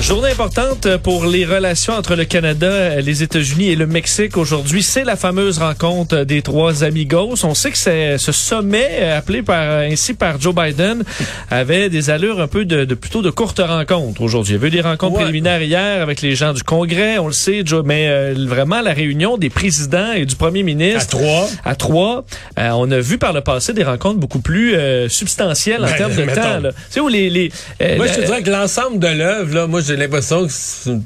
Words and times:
Journée 0.00 0.30
importante 0.32 0.98
pour 0.98 1.24
les 1.24 1.46
relations 1.46 1.94
entre 1.94 2.14
le 2.14 2.26
Canada, 2.26 3.00
les 3.00 3.22
États-Unis 3.22 3.70
et 3.70 3.76
le 3.76 3.86
Mexique 3.86 4.36
aujourd'hui. 4.36 4.82
C'est 4.82 5.02
la 5.02 5.16
fameuse 5.16 5.56
rencontre 5.58 6.24
des 6.24 6.42
trois 6.42 6.84
amigos. 6.84 7.42
On 7.42 7.54
sait 7.54 7.70
que 7.70 7.78
ce 7.78 8.32
sommet, 8.32 9.00
appelé 9.16 9.40
par, 9.42 9.78
ainsi 9.78 10.12
par 10.12 10.38
Joe 10.38 10.54
Biden, 10.54 11.04
avait 11.50 11.88
des 11.88 12.10
allures 12.10 12.38
un 12.42 12.48
peu 12.48 12.66
de, 12.66 12.84
de 12.84 12.94
plutôt 12.94 13.22
de 13.22 13.30
courtes 13.30 13.62
rencontres 13.64 14.20
aujourd'hui. 14.20 14.52
Il 14.52 14.56
y 14.56 14.58
avait 14.58 14.68
eu 14.68 14.72
des 14.72 14.80
rencontres 14.82 15.14
Ouais. 15.14 15.22
préliminaires 15.22 15.62
hier 15.62 16.02
avec 16.02 16.20
les 16.22 16.34
gens 16.34 16.52
du 16.52 16.62
Congrès, 16.62 17.16
on 17.18 17.26
le 17.28 17.32
sait, 17.32 17.62
Joe, 17.64 17.82
mais 17.84 18.08
euh, 18.08 18.34
vraiment 18.46 18.80
la 18.82 18.92
réunion 18.92 19.38
des 19.38 19.48
présidents 19.48 20.12
et 20.12 20.26
du 20.26 20.34
premier 20.36 20.62
ministre 20.62 21.16
À 21.16 21.18
trois. 21.18 21.48
à 21.64 21.74
trois. 21.76 22.24
Euh, 22.58 22.70
on 22.74 22.90
a 22.90 22.98
vu 23.00 23.16
par 23.16 23.32
le 23.32 23.40
passé 23.42 23.72
des 23.72 23.84
rencontres 23.84 24.18
beaucoup 24.18 24.40
plus 24.40 24.74
euh, 24.74 25.08
substantielles 25.08 25.82
en 25.82 25.86
Ben, 25.88 25.96
termes 25.96 26.14
de 26.14 26.22
mettons. 26.24 26.40
temps. 26.62 26.68
sais 26.90 27.00
où 27.00 27.08
les, 27.08 27.30
les 27.30 27.50
euh, 27.80 27.96
Moi, 27.96 28.06
je 28.08 28.14
te 28.14 28.20
dirais 28.26 28.42
que 28.42 28.50
l'ensemble 28.50 28.98
de 28.98 29.08
l'œuvre, 29.08 29.54
là, 29.54 29.66
moi, 29.66 29.80
j'ai 29.86 29.96
l'impression 29.96 30.46
que 30.46 30.52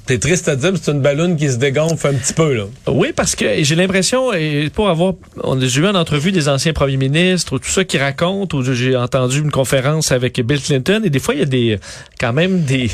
t'es 0.06 0.18
triste 0.18 0.48
à 0.48 0.56
dire, 0.56 0.72
mais 0.72 0.78
c'est 0.82 0.92
une 0.92 1.00
ballonne 1.00 1.36
qui 1.36 1.48
se 1.50 1.56
dégonfle 1.56 2.06
un 2.06 2.14
petit 2.14 2.32
peu, 2.32 2.54
là. 2.54 2.64
Oui, 2.86 3.08
parce 3.14 3.34
que 3.34 3.62
j'ai 3.62 3.74
l'impression, 3.76 4.32
et 4.32 4.70
pour 4.72 4.88
avoir, 4.88 5.14
j'ai 5.60 5.80
eu 5.80 5.86
en 5.86 5.94
entrevue 5.94 6.32
des 6.32 6.48
anciens 6.48 6.72
premiers 6.72 6.96
ministres, 6.96 7.54
ou 7.54 7.58
tout 7.58 7.70
ça 7.70 7.84
qui 7.84 7.98
racontent, 7.98 8.56
ou 8.58 8.62
j'ai 8.62 8.96
entendu 8.96 9.40
une 9.40 9.50
conférence 9.50 10.12
avec 10.12 10.40
Bill 10.40 10.60
Clinton, 10.60 11.02
et 11.04 11.10
des 11.10 11.18
fois 11.18 11.34
il 11.34 11.40
y 11.40 11.42
a 11.42 11.46
des, 11.46 11.78
quand 12.20 12.32
même 12.32 12.62
des, 12.62 12.90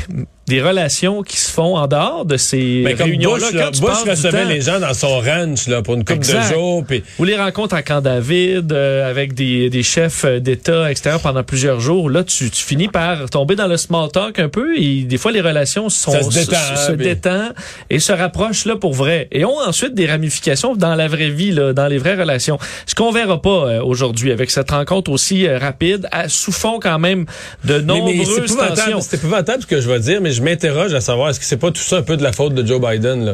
des 0.47 0.61
relations 0.61 1.23
qui 1.23 1.37
se 1.37 1.49
font 1.51 1.75
en 1.75 1.87
dehors 1.87 2.23
de 2.25 2.37
ces 2.37 2.81
Mais 2.85 2.93
comme 2.93 3.07
réunions-là. 3.09 3.47
Bush, 3.51 3.53
là, 3.53 3.71
Bush 3.71 4.09
recevait 4.09 4.43
temps- 4.43 4.49
les 4.49 4.61
gens 4.61 4.79
dans 4.79 4.93
son 4.93 5.19
ranch, 5.19 5.67
là, 5.67 5.81
pour 5.81 5.95
une 5.95 6.01
couple 6.05 6.13
Exact. 6.19 6.49
de 6.49 6.53
jours, 6.53 6.83
Ou 7.19 7.23
les 7.23 7.35
rencontres 7.35 7.73
à 7.73 7.81
Camp 7.81 8.01
David 8.01 8.71
euh, 8.71 9.09
avec 9.09 9.33
des, 9.33 9.71
des 9.71 9.81
chefs 9.83 10.23
euh, 10.23 10.39
d'État 10.39 10.89
extérieurs 10.91 11.21
pendant 11.21 11.43
plusieurs 11.43 11.79
jours. 11.79 12.09
Là, 12.11 12.23
tu, 12.23 12.51
tu 12.51 12.63
finis 12.63 12.87
par 12.89 13.27
tomber 13.31 13.55
dans 13.55 13.67
le 13.67 13.77
small 13.77 14.11
talk 14.11 14.37
un 14.37 14.49
peu 14.49 14.77
et 14.77 15.01
des 15.01 15.17
fois 15.17 15.31
les 15.31 15.41
relations 15.41 15.74
se 15.89 16.29
détend, 16.33 16.75
se, 16.87 16.91
puis- 16.93 17.05
détend 17.05 17.49
et 17.89 17.99
se 17.99 18.11
rapprochent 18.11 18.65
là 18.65 18.75
pour 18.75 18.93
vrai. 18.93 19.27
Et 19.31 19.45
ont 19.45 19.57
ensuite 19.59 19.93
des 19.93 20.05
ramifications 20.07 20.75
dans 20.75 20.95
la 20.95 21.07
vraie 21.07 21.29
vie, 21.29 21.51
là, 21.51 21.73
dans 21.73 21.87
les 21.87 21.97
vraies 21.97 22.15
relations. 22.15 22.57
Ce 22.85 22.95
qu'on 22.95 23.11
verra 23.11 23.41
pas 23.41 23.49
euh, 23.49 23.81
aujourd'hui 23.83 24.31
avec 24.31 24.51
cette 24.51 24.71
rencontre 24.71 25.11
aussi 25.11 25.47
euh, 25.47 25.57
rapide, 25.57 26.07
à, 26.11 26.29
sous 26.29 26.51
fond 26.51 26.79
quand 26.81 26.99
même 26.99 27.25
de 27.63 27.79
Mais- 27.79 27.81
mais 27.81 28.11
c'est 28.11 28.17
nombreuses 28.17 28.37
épouvantable, 28.51 28.75
tensions. 28.77 29.01
c'est 29.01 29.17
épouvantable 29.17 29.61
ce 29.63 29.67
que 29.67 29.81
je 29.81 29.89
vais 29.89 29.99
dire, 29.99 30.21
mais 30.21 30.31
je 30.31 30.41
m'interroge 30.41 30.93
à 30.93 31.01
savoir 31.01 31.29
est-ce 31.29 31.39
que 31.39 31.45
c'est 31.45 31.57
pas 31.57 31.71
tout 31.71 31.81
ça 31.81 31.97
un 31.97 32.01
peu 32.01 32.17
de 32.17 32.23
la 32.23 32.31
faute 32.31 32.53
de 32.53 32.65
Joe 32.65 32.79
Biden, 32.81 33.25
là, 33.25 33.33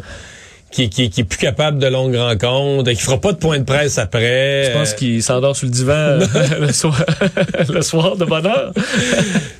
qui, 0.71 0.89
qui, 0.89 1.09
qui 1.09 1.21
est 1.21 1.25
plus 1.25 1.37
capable 1.37 1.79
de 1.79 1.87
longues 1.87 2.15
rencontres, 2.15 2.91
qui 2.91 3.01
fera 3.01 3.19
pas 3.19 3.33
de 3.33 3.37
point 3.37 3.59
de 3.59 3.63
presse 3.63 3.97
après. 3.97 4.65
Je 4.65 4.71
pense 4.71 4.93
qu'il 4.93 5.21
s'endort 5.21 5.55
sur 5.55 5.67
le 5.67 5.71
divan 5.71 5.93
euh, 5.93 6.25
le, 6.59 6.71
soir, 6.71 7.03
le 7.69 7.81
soir 7.81 8.15
de 8.15 8.25
bonne 8.25 8.45
heure. 8.45 8.71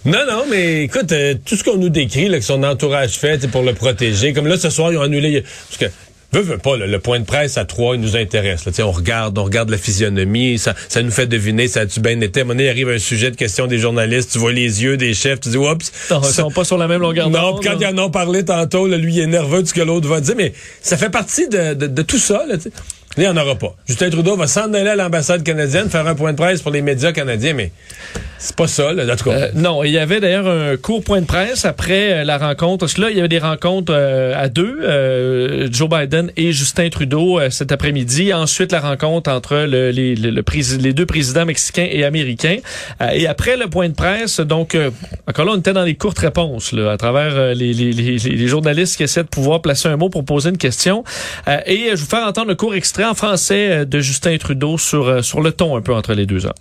Non, 0.06 0.20
non, 0.30 0.44
mais 0.50 0.84
écoute, 0.84 1.12
euh, 1.12 1.36
tout 1.45 1.56
ce 1.56 1.64
qu'on 1.64 1.78
nous 1.78 1.90
décrit, 1.90 2.30
là, 2.30 2.40
que 2.40 2.45
son 2.45 2.64
entourage 2.64 3.12
fait 3.12 3.40
c'est 3.42 3.50
pour 3.50 3.64
le 3.64 3.73
protéger, 3.73 4.34
comme 4.34 4.48
là, 4.48 4.58
ce 4.58 4.70
soir, 4.70 4.92
ils 4.92 4.98
ont 4.98 5.02
annulé... 5.02 5.44
Parce 5.70 5.78
que, 5.78 5.86
veut, 6.34 6.42
veut 6.42 6.58
pas, 6.58 6.78
là, 6.78 6.88
le 6.88 7.00
point 7.00 7.20
de 7.20 7.26
presse 7.26 7.58
à 7.58 7.66
trois, 7.66 7.96
il 7.96 8.02
nous 8.02 8.16
intéresse. 8.16 8.66
Là, 8.66 8.72
on 8.86 8.92
regarde, 8.92 9.38
on 9.38 9.44
regarde 9.44 9.70
la 9.70 9.78
physionomie, 9.78 10.58
ça, 10.58 10.74
ça 10.90 11.02
nous 11.04 11.12
fait 11.12 11.28
deviner, 11.28 11.68
ça 11.68 11.82
a-tu 11.82 12.00
bien 12.00 12.20
été? 12.22 12.40
À 12.40 12.44
un 12.44 12.46
moment 12.46 12.54
donné, 12.56 12.66
il 12.66 12.70
arrive 12.70 12.90
un 12.90 13.00
sujet 13.00 13.32
de 13.32 13.36
question 13.36 13.68
des 13.68 13.78
journalistes, 13.80 14.32
tu 14.32 14.40
vois 14.40 14.52
les 14.54 14.84
yeux 14.84 14.98
des 14.98 15.14
chefs, 15.14 15.40
tu 15.42 15.50
dis, 15.50 15.58
oups. 15.58 15.92
Non, 16.09 16.22
Ils 16.24 16.30
sont 16.30 16.52
pas 16.52 16.64
sur 16.64 16.78
la 16.78 16.88
même 16.88 17.02
longueur 17.02 17.30
Non, 17.30 17.52
d'onde. 17.52 17.62
puis 17.62 17.70
quand 17.70 17.78
ils 17.80 17.86
en 17.88 17.98
ont 17.98 18.09
parlé 18.12 18.46
tantôt, 18.46 18.88
là, 18.88 18.98
lui, 18.98 19.14
il 19.16 19.20
est 19.20 19.28
nerveux 19.28 19.62
de 19.64 19.68
ce 19.68 19.74
que 19.74 19.82
l'autre 19.82 20.08
va 20.08 20.22
dire, 20.22 20.36
mais 20.38 20.54
ça 20.82 20.98
fait 20.98 21.09
partie 21.09 21.48
de, 21.50 21.74
de, 21.74 21.88
de 21.88 22.02
tout 22.02 22.18
ça. 22.20 22.46
Là, 22.48 22.58
tu 22.58 22.64
sais. 22.64 22.72
Il 23.18 23.24
n'y 23.24 23.28
en 23.28 23.36
aura 23.36 23.56
pas. 23.56 23.76
Justin 23.86 24.10
Trudeau 24.10 24.38
va 24.38 24.48
s'en 24.48 24.74
aller 24.74 24.90
à 24.90 24.96
l'ambassade 24.96 25.44
canadienne, 25.44 25.90
faire 25.90 26.08
un 26.08 26.16
point 26.16 26.32
de 26.32 26.38
presse 26.38 26.62
pour 26.62 26.72
les 26.72 26.82
médias 26.82 27.12
canadiens, 27.12 27.54
mais 27.54 27.72
c'est 28.42 28.56
pas 28.56 28.68
ça, 28.68 28.92
là, 28.92 29.04
en 29.04 29.16
tout 29.16 29.30
cas. 29.30 29.36
Euh, 29.36 29.52
non, 29.54 29.84
il 29.84 29.92
y 29.92 30.00
avait 30.00 30.20
d'ailleurs 30.20 30.48
un 30.48 30.76
court 30.76 31.04
point 31.04 31.22
de 31.22 31.28
presse 31.28 31.64
après 31.64 32.12
euh, 32.12 32.24
la 32.24 32.40
rencontre. 32.40 32.80
Parce 32.80 32.96
que 32.96 33.02
là, 33.02 33.12
il 33.12 33.16
y 33.16 33.20
avait 33.20 33.30
des 33.30 33.38
rencontres 33.38 33.94
euh, 33.96 34.34
à 34.36 34.50
deux, 34.50 35.70
Joe 35.72 35.88
Biden 35.88 36.32
et 36.38 36.52
Justin 36.52 36.90
Trudeau 36.90 37.40
cet 37.52 37.72
après-midi. 37.72 38.34
Ensuite, 38.34 38.72
la 38.72 38.80
rencontre 38.80 39.30
entre 39.30 39.58
le, 39.68 39.92
les, 39.92 40.16
deux 40.94 41.06
présidents 41.06 41.46
mexicains 41.46 41.88
et 41.90 42.04
américains. 42.04 42.58
Et 43.14 43.28
après 43.28 43.58
le 43.58 43.68
point 43.68 43.90
de 43.90 43.94
presse, 43.94 44.40
donc, 44.40 44.76
encore 45.28 45.46
là, 45.46 45.52
on 45.54 45.60
était 45.60 45.74
dans 45.74 45.84
les 45.84 45.96
courtes 45.96 46.20
réponses, 46.20 46.74
à 46.74 46.98
travers 46.98 47.54
les, 47.54 48.48
journalistes 48.48 48.98
qui 48.98 49.04
essaient 49.04 49.24
de 49.24 49.28
pouvoir 49.28 49.62
placer 49.62 49.88
un 49.88 49.98
mot 49.98 50.10
pour 50.10 50.26
poser 50.26 50.50
une 50.50 50.58
question. 50.58 51.04
Et 51.68 51.78
je 51.78 51.90
vais 51.90 51.96
vous 51.96 52.06
faire 52.06 52.26
entendre 52.26 52.48
le 52.48 52.56
court 52.56 52.74
extrait 52.74 53.00
en 53.06 53.13
français 53.13 53.72
euh, 53.72 53.85
de 53.85 54.00
Justin 54.00 54.38
Trudeau 54.38 54.78
sur, 54.78 55.07
euh, 55.07 55.22
sur 55.22 55.41
le 55.41 55.51
ton 55.51 55.78
un 55.78 55.81
peu 55.81 55.94
entre 55.94 56.13
les 56.13 56.25
deux 56.25 56.45
hommes. 56.45 56.53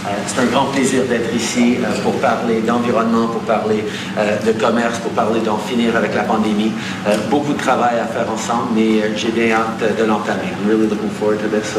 Euh, 0.00 0.02
C'est 0.26 0.40
un 0.40 0.46
grand 0.46 0.66
plaisir 0.66 1.04
d'être 1.08 1.34
ici 1.34 1.76
pour 2.02 2.14
parler 2.20 2.60
d'environnement, 2.60 3.26
pour 3.28 3.42
parler 3.42 3.82
de 4.46 4.52
commerce, 4.52 4.98
pour 5.00 5.10
parler 5.12 5.40
d'en 5.40 5.58
finir 5.58 5.96
avec 5.96 6.14
la 6.14 6.22
pandémie. 6.22 6.72
Beaucoup 7.30 7.52
de 7.52 7.58
travail 7.58 7.98
à 7.98 8.06
faire 8.06 8.30
ensemble, 8.30 8.68
mais 8.76 9.16
j'ai 9.16 9.32
bien 9.32 9.56
hâte 9.56 9.98
de 9.98 10.04
l'entamer. 10.04 10.52
I'm 10.52 10.68
really 10.68 10.88
looking 10.88 11.10
forward 11.10 11.40
to 11.40 11.48
this. 11.48 11.76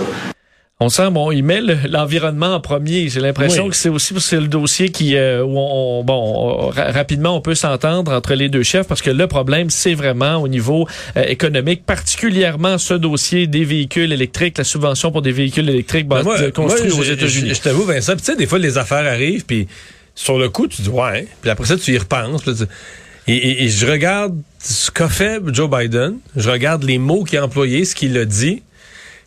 On 0.82 0.88
sent, 0.88 1.10
bon, 1.12 1.30
il 1.32 1.44
met 1.44 1.60
le- 1.60 1.78
l'environnement 1.90 2.56
en 2.56 2.62
premier. 2.62 3.10
J'ai 3.10 3.20
l'impression 3.20 3.66
Oui. 3.66 3.70
que 3.72 3.76
c'est 3.76 3.90
aussi 3.90 4.14
c'est 4.22 4.40
le 4.40 4.48
dossier 4.48 4.88
qui, 4.92 5.18
euh, 5.18 5.44
où 5.44 5.58
on, 5.58 6.06
bon, 6.06 6.14
on- 6.14 6.70
ra- 6.70 6.92
rapidement, 6.94 7.36
on 7.36 7.42
peut 7.42 7.54
s'entendre 7.54 8.14
entre 8.14 8.34
les 8.34 8.48
deux 8.48 8.64
chefs 8.64 8.88
parce 8.88 9.02
que 9.02 9.10
le 9.10 9.28
problème, 9.28 9.70
c'est 9.70 9.94
vraiment 9.94 10.38
au 10.38 10.48
niveau 10.48 10.88
euh, 11.18 11.24
économique, 11.28 11.86
particulièrement 11.86 12.78
ce 12.78 12.94
dossier 12.94 13.46
des 13.46 13.66
véhicules 13.66 14.14
électriques, 14.14 14.58
la 14.58 14.64
subvention 14.64 15.12
pour 15.12 15.22
des 15.22 15.34
véhicules 15.34 15.68
électriques 15.70 16.08
Ben, 16.08 16.24
moi, 16.24 16.40
euh, 16.40 16.50
construits 16.52 16.92
moi, 16.92 17.00
aux 17.00 17.04
je- 17.04 17.12
États-Unis. 17.12 17.50
Je, 17.50 17.56
je 17.56 17.62
t'avoue, 17.62 17.84
Vincent, 17.84 18.16
tu 18.16 18.24
sais, 18.24 18.38
des 18.38 18.46
fois, 18.48 18.58
les 18.60 18.78
affaires 18.78 19.06
arrivent, 19.06 19.44
puis 19.46 19.68
sur 20.16 20.40
le 20.40 20.48
coup, 20.48 20.68
tu 20.68 20.82
dis 20.82 20.90
ouais, 20.90 21.28
puis 21.42 21.52
après 21.52 21.68
ça, 21.68 21.76
tu 21.76 21.92
y 21.92 21.98
repenses. 21.98 22.42
puis 22.44 22.52
là, 22.52 22.58
tu- 22.58 23.32
et, 23.34 23.36
et- 23.36 23.64
et 23.66 23.68
je 23.68 23.86
regarde 23.86 24.34
ce 24.60 24.92
qu'a 24.92 25.10
fait 25.10 25.42
Joe 25.52 25.70
Biden, 25.70 26.20
je 26.38 26.50
regarde 26.50 26.84
les 26.86 27.00
mots 27.00 27.26
qu'il 27.26 27.38
a 27.38 27.44
employés, 27.44 27.84
ce 27.84 27.96
qu'il 27.96 28.18
a 28.18 28.24
dit, 28.24 28.64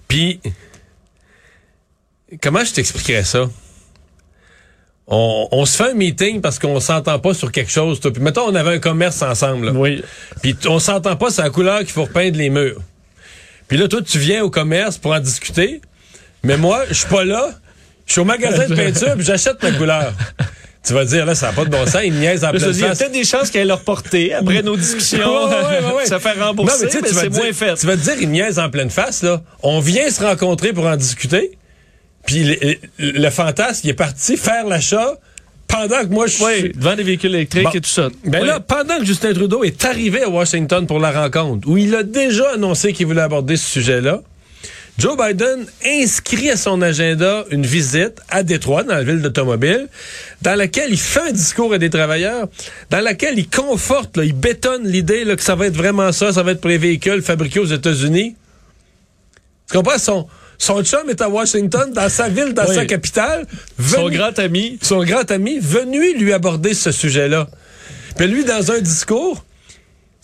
puis 0.09 0.41
comment 2.41 2.65
je 2.65 2.73
t'expliquerais 2.73 3.25
ça? 3.25 3.49
On, 5.09 5.49
on 5.51 5.67
se 5.67 5.77
fait 5.77 5.91
un 5.91 5.95
meeting 5.95 6.41
parce 6.41 6.59
qu'on 6.59 6.79
s'entend 6.81 7.19
pas 7.19 7.35
sur 7.35 7.51
quelque 7.51 7.71
chose. 7.71 8.01
toi. 8.01 8.13
Puis 8.13 8.23
mettons, 8.23 8.43
on 8.47 8.55
avait 8.55 8.75
un 8.77 8.79
commerce 8.79 9.21
ensemble. 9.23 9.67
là. 9.67 9.73
Oui. 9.73 10.03
Puis 10.43 10.57
on 10.67 10.79
s'entend 10.79 11.17
pas 11.17 11.31
sur 11.31 11.43
la 11.43 11.51
couleur 11.51 11.81
qu'il 11.81 11.89
faut 11.91 12.05
repeindre 12.05 12.39
les 12.39 12.51
murs. 12.51 12.81
Puis 13.69 13.77
là, 13.79 13.89
toi, 13.89 14.01
tu 14.03 14.19
viens 14.19 14.43
au 14.43 14.51
commerce 14.51 14.99
pour 14.99 15.13
en 15.13 15.21
discuter. 15.21 15.81
Mais 16.45 16.57
moi, 16.57 16.85
je 16.89 16.95
suis 16.95 17.09
pas 17.09 17.25
là. 17.25 17.51
Je 18.07 18.13
suis 18.13 18.21
au 18.21 18.25
magasin 18.25 18.67
de 18.69 18.75
peinture 18.75 19.15
puis 19.15 19.25
j'achète 19.25 19.63
ma 19.63 19.73
couleur. 19.73 20.13
Tu 20.85 20.93
vas 20.93 21.05
dire, 21.05 21.25
là, 21.25 21.35
ça 21.37 21.47
n'a 21.49 21.53
pas 21.53 21.65
de 21.65 21.71
bon 21.71 21.87
sens. 21.87 22.03
Il 22.05 22.15
niaise 22.15 22.45
en 22.45 22.51
pleine 22.51 22.73
dis, 22.73 22.79
il 22.79 22.81
y 22.81 22.85
a 22.85 22.89
face. 22.89 22.99
peut-être 22.99 23.13
des 23.13 23.25
chances 23.25 23.51
qu'elle 23.51 23.69
leur 23.69 23.83
porter 23.83 24.35
après 24.35 24.63
nos 24.63 24.77
discussions. 24.77 25.47
Ouais, 25.47 25.55
ouais, 25.55 25.95
ouais, 25.97 26.07
ça 26.07 26.19
fait 26.21 26.33
rembourser, 26.33 26.87
Non, 26.87 26.91
mais 26.93 27.01
mais 27.03 27.09
c'est 27.09 27.29
moins 27.29 27.53
fait. 27.53 27.75
Tu 27.77 27.87
vas 27.87 27.97
te 27.97 28.03
dire, 28.03 28.15
il 28.21 28.31
niaise 28.31 28.59
en 28.59 28.69
pleine 28.69 28.91
face, 28.91 29.23
là. 29.23 29.43
On 29.63 29.79
vient 29.79 30.11
se 30.11 30.23
rencontrer 30.25 30.73
pour 30.73 30.87
en 30.87 30.97
discuter. 30.97 31.57
Puis 32.27 32.45
le, 32.45 32.77
le- 32.99 33.31
fantasme, 33.31 33.81
il 33.85 33.91
est 33.91 33.95
parti 33.95 34.37
faire 34.37 34.67
l'achat 34.67 35.15
pendant 35.69 36.01
que 36.03 36.09
moi, 36.09 36.27
je 36.27 36.33
suis... 36.33 36.69
Devant 36.75 36.95
des 36.95 37.03
véhicules 37.03 37.35
électriques 37.35 37.65
Bon. 37.65 37.71
et 37.71 37.81
tout 37.81 37.89
ça. 37.89 38.09
Ben 38.25 38.43
Oui. 38.43 38.47
là, 38.47 38.61
pendant 38.61 38.99
que 38.99 39.05
Justin 39.05 39.33
Trudeau 39.33 39.65
est 39.65 39.85
arrivé 39.85 40.23
à 40.23 40.29
Washington 40.29 40.87
pour 40.87 41.01
la 41.01 41.11
rencontre, 41.11 41.67
où 41.69 41.77
il 41.79 41.95
a 41.95 42.03
déjà 42.03 42.51
annoncé 42.55 42.93
qu'il 42.93 43.07
voulait 43.07 43.23
aborder 43.23 43.57
ce 43.57 43.67
sujet-là, 43.69 44.21
Joe 44.99 45.17
Biden 45.17 45.65
inscrit 45.87 46.51
à 46.51 46.57
son 46.59 46.83
agenda 46.83 47.47
une 47.51 47.65
visite 47.65 48.21
à 48.29 48.43
Détroit, 48.43 48.83
dans 48.85 48.95
la 48.95 49.03
ville 49.03 49.23
d'automobile, 49.23 49.89
dans 50.43 50.55
laquelle 50.55 50.91
il 50.91 50.99
fait 50.99 51.29
un 51.31 51.33
discours 51.33 51.73
à 51.73 51.79
des 51.79 51.89
travailleurs, 51.89 52.47
dans 52.91 53.01
laquelle 53.01 53.39
il 53.39 53.49
conforte, 53.49 54.19
là, 54.19 54.25
il 54.25 54.35
bétonne 54.35 54.87
l'idée 54.87 55.25
que 55.35 55.43
ça 55.43 55.55
va 55.55 55.67
être 55.69 55.77
vraiment 55.77 56.13
ça, 56.13 56.35
ça 56.35 56.43
va 56.43 56.53
être 56.53 56.61
pour 56.61 56.69
les 56.69 56.77
véhicules 56.77 57.23
fabriqués 57.23 57.61
aux 57.61 57.65
États-Unis. 57.65 58.37
Tu 59.71 59.77
comprends? 59.79 59.97
Son, 59.99 60.29
son 60.63 60.81
chum 60.85 61.11
est 61.11 61.21
à 61.21 61.29
Washington, 61.29 61.93
dans 61.93 62.09
sa 62.09 62.29
ville, 62.29 62.55
dans 62.55 62.65
Oui. 62.69 62.75
sa 62.77 62.87
capitale. 62.87 63.47
Son 63.85 64.09
grand 64.09 64.39
ami. 64.39 64.79
son 64.81 65.03
grand 65.03 65.29
ami, 65.29 65.59
venu 65.59 66.17
lui 66.17 66.33
aborder 66.33 66.73
ce 66.73 66.93
sujet-là. 66.93 67.49
Puis 68.17 68.29
lui, 68.29 68.45
dans 68.45 68.71
un 68.71 68.79
discours, 68.79 69.45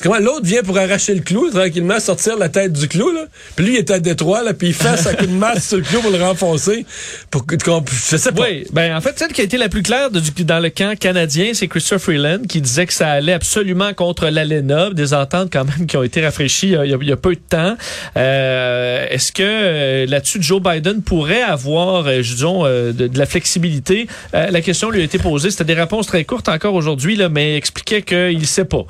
Comment 0.00 0.18
l'autre 0.18 0.44
vient 0.44 0.62
pour 0.62 0.78
arracher 0.78 1.14
le 1.14 1.22
clou, 1.22 1.50
tranquillement, 1.50 1.98
sortir 1.98 2.36
la 2.36 2.48
tête 2.48 2.72
du 2.72 2.86
clou, 2.88 3.10
là. 3.10 3.24
Puis 3.56 3.66
lui, 3.66 3.74
il 3.74 3.78
est 3.78 3.90
à 3.90 3.98
Détroit, 3.98 4.42
là, 4.42 4.54
puis 4.54 4.68
il 4.68 4.74
fait 4.74 4.96
sa 4.96 5.14
coup 5.14 5.26
de 5.26 5.32
masse 5.32 5.68
sur 5.68 5.78
le 5.78 5.82
clou 5.82 6.00
pour 6.00 6.10
le 6.10 6.22
renfoncer. 6.22 6.86
Pour 7.30 7.44
je 7.50 8.16
sais 8.16 8.32
pas. 8.32 8.42
Oui, 8.42 8.64
ben 8.72 8.96
en 8.96 9.00
fait, 9.00 9.18
celle 9.18 9.32
qui 9.32 9.40
a 9.40 9.44
été 9.44 9.56
la 9.56 9.68
plus 9.68 9.82
claire 9.82 10.10
dans 10.10 10.60
le 10.60 10.70
camp 10.70 10.96
canadien, 10.98 11.50
c'est 11.54 11.68
Christopher 11.68 12.00
Freeland 12.00 12.42
qui 12.48 12.60
disait 12.60 12.86
que 12.86 12.92
ça 12.92 13.08
allait 13.08 13.32
absolument 13.32 13.92
contre 13.94 14.28
l'ALENA, 14.28 14.90
des 14.90 15.14
ententes 15.14 15.50
quand 15.52 15.64
même 15.64 15.86
qui 15.86 15.96
ont 15.96 16.02
été 16.02 16.24
rafraîchies 16.24 16.74
il 16.84 17.06
y 17.08 17.12
a, 17.12 17.16
peu 17.16 17.34
de 17.34 17.40
temps. 17.40 17.76
Euh, 18.16 19.06
Est-ce 19.10 19.32
que 19.32 19.42
euh, 19.42 20.06
là-dessus, 20.06 20.38
Joe 20.40 20.62
Biden 20.62 21.02
pourrait 21.02 21.42
avoir, 21.42 22.06
euh, 22.06 22.20
disons, 22.20 22.64
euh, 22.64 22.92
de, 22.92 23.18
la 23.18 23.26
flexibilité? 23.26 24.06
Euh, 24.34 24.50
la 24.50 24.60
question 24.60 24.90
lui 24.90 25.00
a 25.00 25.04
été 25.04 25.18
posée, 25.18 25.50
c'était 25.50 25.64
des 25.64 25.74
réponses 25.74 26.06
très 26.06 26.24
courtes 26.24 26.48
encore 26.48 26.74
aujourd'hui, 26.74 27.16
là, 27.16 27.28
mais 27.28 27.56
expliquait 27.56 28.02
qu'il 28.02 28.46
sait 28.46 28.64
pas. 28.64 28.86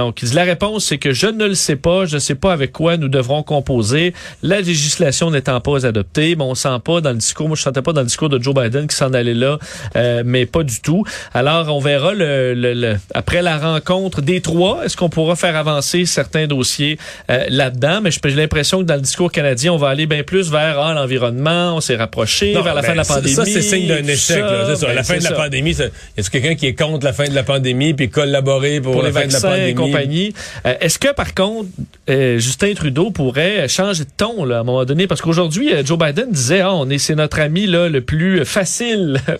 Donc, 0.00 0.20
la 0.34 0.44
réponse, 0.44 0.86
c'est 0.86 0.98
que 0.98 1.12
je 1.12 1.26
ne 1.26 1.46
le 1.46 1.54
sais 1.54 1.76
pas, 1.76 2.06
je 2.06 2.14
ne 2.14 2.20
sais 2.20 2.34
pas 2.34 2.52
avec 2.52 2.72
quoi 2.72 2.96
nous 2.96 3.08
devrons 3.08 3.42
composer. 3.42 4.14
La 4.42 4.60
législation 4.60 5.30
n'étant 5.30 5.60
pas 5.60 5.84
adoptée, 5.86 6.36
mais 6.36 6.44
on 6.44 6.54
sent 6.54 6.78
pas 6.84 7.00
dans 7.00 7.10
le 7.10 7.16
discours, 7.16 7.48
moi 7.48 7.56
je 7.56 7.62
sentais 7.62 7.82
pas 7.82 7.92
dans 7.92 8.00
le 8.00 8.06
discours 8.06 8.28
de 8.30 8.42
Joe 8.42 8.54
Biden 8.54 8.86
qui 8.86 8.96
s'en 8.96 9.12
allait 9.12 9.34
là, 9.34 9.58
euh, 9.96 10.22
mais 10.24 10.46
pas 10.46 10.62
du 10.62 10.80
tout. 10.80 11.04
Alors, 11.34 11.68
on 11.74 11.80
verra 11.80 12.14
le, 12.14 12.54
le- 12.54 12.72
le- 12.74 12.96
après 13.14 13.42
la 13.42 13.58
rencontre 13.58 14.22
des 14.22 14.40
trois, 14.40 14.84
est-ce 14.84 14.96
qu'on 14.96 15.10
pourra 15.10 15.36
faire 15.36 15.54
avancer 15.56 16.06
certains 16.06 16.46
dossiers 16.46 16.98
euh, 17.30 17.44
là-dedans? 17.48 18.00
Mais 18.02 18.10
j'ai 18.10 18.30
l'impression 18.36 18.78
que 18.78 18.84
dans 18.84 18.94
le 18.94 19.00
discours 19.02 19.30
canadien, 19.30 19.72
on 19.72 19.76
va 19.76 19.88
aller 19.88 20.06
bien 20.06 20.22
plus 20.22 20.50
vers 20.50 20.80
ah, 20.80 20.94
l'environnement, 20.94 21.76
on 21.76 21.80
s'est 21.80 21.96
rapproché, 21.96 22.54
Non, 22.54 22.62
vers 22.62 22.74
la 22.74 22.80
ben, 22.80 22.86
fin 22.86 22.92
de 22.92 22.98
la 22.98 23.04
ça- 23.04 23.14
pandémie. 23.16 23.34
Ça, 23.34 23.44
c'est 23.44 23.62
signe 23.62 23.86
d'un 23.88 24.04
échec. 24.04 24.38
ça. 24.38 24.40
là, 24.40 24.64
c'est 24.68 24.76
ça. 24.80 24.86
Ben, 24.86 24.94
la 24.94 25.02
fin 25.04 25.18
de 25.18 25.22
la 25.24 25.28
ça. 25.30 25.34
pandémie, 25.36 25.72
y 25.72 26.20
a 26.20 26.22
quelqu'un 26.30 26.54
qui 26.54 26.66
est 26.66 26.74
contre 26.74 27.04
la 27.04 27.12
fin 27.12 27.28
de 27.28 27.34
la 27.34 27.42
pandémie 27.42 27.94
puis 27.94 28.08
collaborer 28.08 28.80
pour, 28.80 28.92
pour 28.92 29.02
la 29.02 29.08
les 29.08 29.14
fin 29.14 29.26
de 29.26 29.32
la 29.32 29.40
pandémie? 29.40 29.89
Compagnie. 29.92 30.34
Euh, 30.66 30.74
Est-ce 30.80 30.98
que, 30.98 31.12
par 31.12 31.34
contre, 31.34 31.68
euh, 32.08 32.38
Justin 32.38 32.74
Trudeau 32.74 33.10
pourrait 33.10 33.68
changer 33.68 34.04
de 34.04 34.10
ton 34.16 34.44
là, 34.44 34.58
à 34.58 34.60
un 34.60 34.64
moment 34.64 34.84
donné? 34.84 35.06
Parce 35.06 35.20
qu'aujourd'hui, 35.20 35.72
euh, 35.72 35.84
Joe 35.84 35.98
Biden 35.98 36.30
disait, 36.30 36.60
ah, 36.60 36.74
on 36.74 36.88
est, 36.90 36.98
c'est 36.98 37.14
notre 37.14 37.40
ami 37.40 37.66
là, 37.66 37.88
le 37.88 38.00
plus 38.00 38.44
facile. 38.44 39.20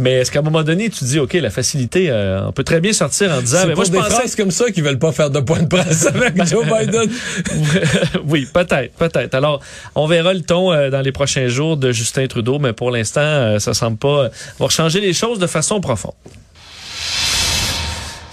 Mais 0.00 0.12
est-ce 0.12 0.30
qu'à 0.30 0.38
un 0.38 0.42
moment 0.42 0.62
donné, 0.62 0.88
tu 0.88 1.04
dis, 1.04 1.18
OK, 1.18 1.34
la 1.34 1.50
facilité, 1.50 2.06
euh, 2.08 2.46
on 2.46 2.52
peut 2.52 2.64
très 2.64 2.80
bien 2.80 2.94
sortir 2.94 3.30
en 3.32 3.42
disant, 3.42 3.58
C'est 3.60 3.66
pour 3.66 3.76
moi, 3.76 3.84
je 3.84 3.90
des 3.90 3.98
pensais... 3.98 4.10
phrases 4.10 4.34
comme 4.34 4.50
ça 4.50 4.70
qu'ils 4.70 4.82
veulent 4.82 4.98
pas 4.98 5.12
faire 5.12 5.28
de 5.28 5.40
point 5.40 5.60
de 5.60 5.68
presse 5.68 6.06
avec 6.14 6.42
Joe 6.46 6.64
Biden. 6.64 7.10
oui, 8.26 8.48
peut-être, 8.50 8.94
peut-être. 8.94 9.34
Alors, 9.34 9.60
on 9.94 10.06
verra 10.06 10.32
le 10.32 10.40
ton 10.40 10.72
euh, 10.72 10.88
dans 10.88 11.02
les 11.02 11.12
prochains 11.12 11.48
jours 11.48 11.76
de 11.76 11.92
Justin 11.92 12.26
Trudeau, 12.28 12.58
mais 12.58 12.72
pour 12.72 12.90
l'instant, 12.90 13.20
euh, 13.20 13.58
ça 13.58 13.74
semble 13.74 13.98
pas... 13.98 14.30
on 14.58 14.64
va 14.64 14.70
changer 14.70 15.02
les 15.02 15.12
choses 15.12 15.38
de 15.38 15.46
façon 15.46 15.82
profonde. 15.82 16.14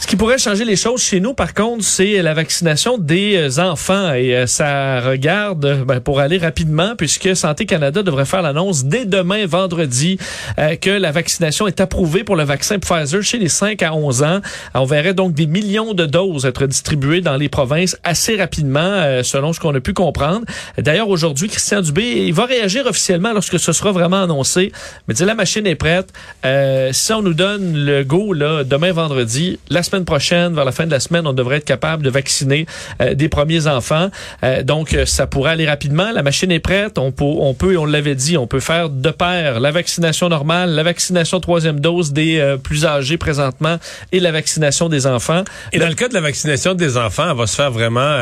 Ce 0.07 0.11
qui 0.11 0.15
pourrait 0.15 0.37
changer 0.37 0.63
les 0.63 0.77
choses 0.77 1.01
chez 1.01 1.19
nous, 1.19 1.33
par 1.33 1.53
contre, 1.53 1.83
c'est 1.83 2.21
la 2.21 2.33
vaccination 2.33 2.97
des 2.97 3.35
euh, 3.35 3.61
enfants. 3.61 4.13
Et 4.13 4.37
euh, 4.37 4.47
ça 4.47 5.01
regarde, 5.01 5.65
euh, 5.65 5.83
ben, 5.83 5.99
pour 5.99 6.21
aller 6.21 6.37
rapidement, 6.37 6.95
puisque 6.95 7.35
Santé 7.35 7.65
Canada 7.65 8.03
devrait 8.03 8.23
faire 8.23 8.41
l'annonce 8.41 8.85
dès 8.85 9.03
demain, 9.03 9.45
vendredi, 9.45 10.17
euh, 10.59 10.77
que 10.77 10.91
la 10.91 11.11
vaccination 11.11 11.67
est 11.67 11.81
approuvée 11.81 12.23
pour 12.23 12.37
le 12.37 12.45
vaccin 12.45 12.79
Pfizer 12.79 13.21
chez 13.21 13.37
les 13.37 13.49
5 13.49 13.83
à 13.83 13.93
11 13.93 14.23
ans. 14.23 14.39
On 14.75 14.85
verrait 14.85 15.13
donc 15.13 15.33
des 15.33 15.45
millions 15.45 15.93
de 15.93 16.05
doses 16.05 16.45
être 16.45 16.67
distribuées 16.67 17.19
dans 17.19 17.35
les 17.35 17.49
provinces 17.49 17.97
assez 18.05 18.37
rapidement, 18.37 18.79
euh, 18.79 19.23
selon 19.23 19.51
ce 19.51 19.59
qu'on 19.59 19.75
a 19.75 19.81
pu 19.81 19.91
comprendre. 19.91 20.45
D'ailleurs, 20.77 21.09
aujourd'hui, 21.09 21.49
Christian 21.49 21.81
Dubé, 21.81 22.27
il 22.27 22.33
va 22.33 22.45
réagir 22.45 22.85
officiellement 22.85 23.33
lorsque 23.33 23.59
ce 23.59 23.73
sera 23.73 23.91
vraiment 23.91 24.23
annoncé. 24.23 24.71
Mais 25.09 25.13
dit, 25.13 25.25
la 25.25 25.35
machine 25.35 25.67
est 25.67 25.75
prête. 25.75 26.13
Euh, 26.45 26.91
si 26.93 27.11
on 27.11 27.21
nous 27.21 27.33
donne 27.33 27.73
le 27.75 28.05
go 28.05 28.31
là, 28.31 28.63
demain, 28.63 28.93
vendredi, 28.93 29.59
la 29.69 29.83
semaine 29.83 29.96
prochaine, 30.05 30.53
vers 30.53 30.65
la 30.65 30.71
fin 30.71 30.85
de 30.85 30.91
la 30.91 30.99
semaine, 30.99 31.27
on 31.27 31.33
devrait 31.33 31.57
être 31.57 31.65
capable 31.65 32.03
de 32.03 32.09
vacciner 32.09 32.65
euh, 33.01 33.13
des 33.13 33.29
premiers 33.29 33.67
enfants. 33.67 34.09
Euh, 34.43 34.63
donc, 34.63 34.93
euh, 34.93 35.05
ça 35.05 35.27
pourrait 35.27 35.51
aller 35.51 35.67
rapidement. 35.67 36.11
La 36.11 36.23
machine 36.23 36.51
est 36.51 36.59
prête. 36.59 36.97
On 36.97 37.11
peut, 37.11 37.23
on 37.23 37.53
peut, 37.53 37.77
on 37.77 37.85
l'avait 37.85 38.15
dit, 38.15 38.37
on 38.37 38.47
peut 38.47 38.59
faire 38.59 38.89
de 38.89 39.09
pair 39.09 39.59
la 39.59 39.71
vaccination 39.71 40.29
normale, 40.29 40.71
la 40.71 40.83
vaccination 40.83 41.39
troisième 41.39 41.79
dose 41.79 42.13
des 42.13 42.57
plus 42.63 42.85
âgés 42.85 43.17
présentement 43.17 43.77
et 44.11 44.19
la 44.19 44.31
vaccination 44.31 44.89
des 44.89 45.07
enfants. 45.07 45.43
Et 45.73 45.79
dans 45.79 45.87
le 45.87 45.95
cas 45.95 46.07
de 46.07 46.13
la 46.13 46.21
vaccination 46.21 46.73
des 46.73 46.97
enfants, 46.97 47.29
elle 47.29 47.37
va 47.37 47.47
se 47.47 47.55
faire 47.55 47.71
vraiment 47.71 48.17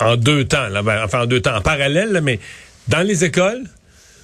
en 0.00 0.16
deux 0.16 0.44
temps. 0.44 0.68
Là. 0.68 0.82
Ben, 0.82 1.02
enfin, 1.04 1.22
en 1.22 1.26
deux 1.26 1.40
temps, 1.40 1.56
en 1.56 1.60
parallèle, 1.60 2.20
mais 2.22 2.38
dans 2.88 3.02
les 3.02 3.24
écoles, 3.24 3.64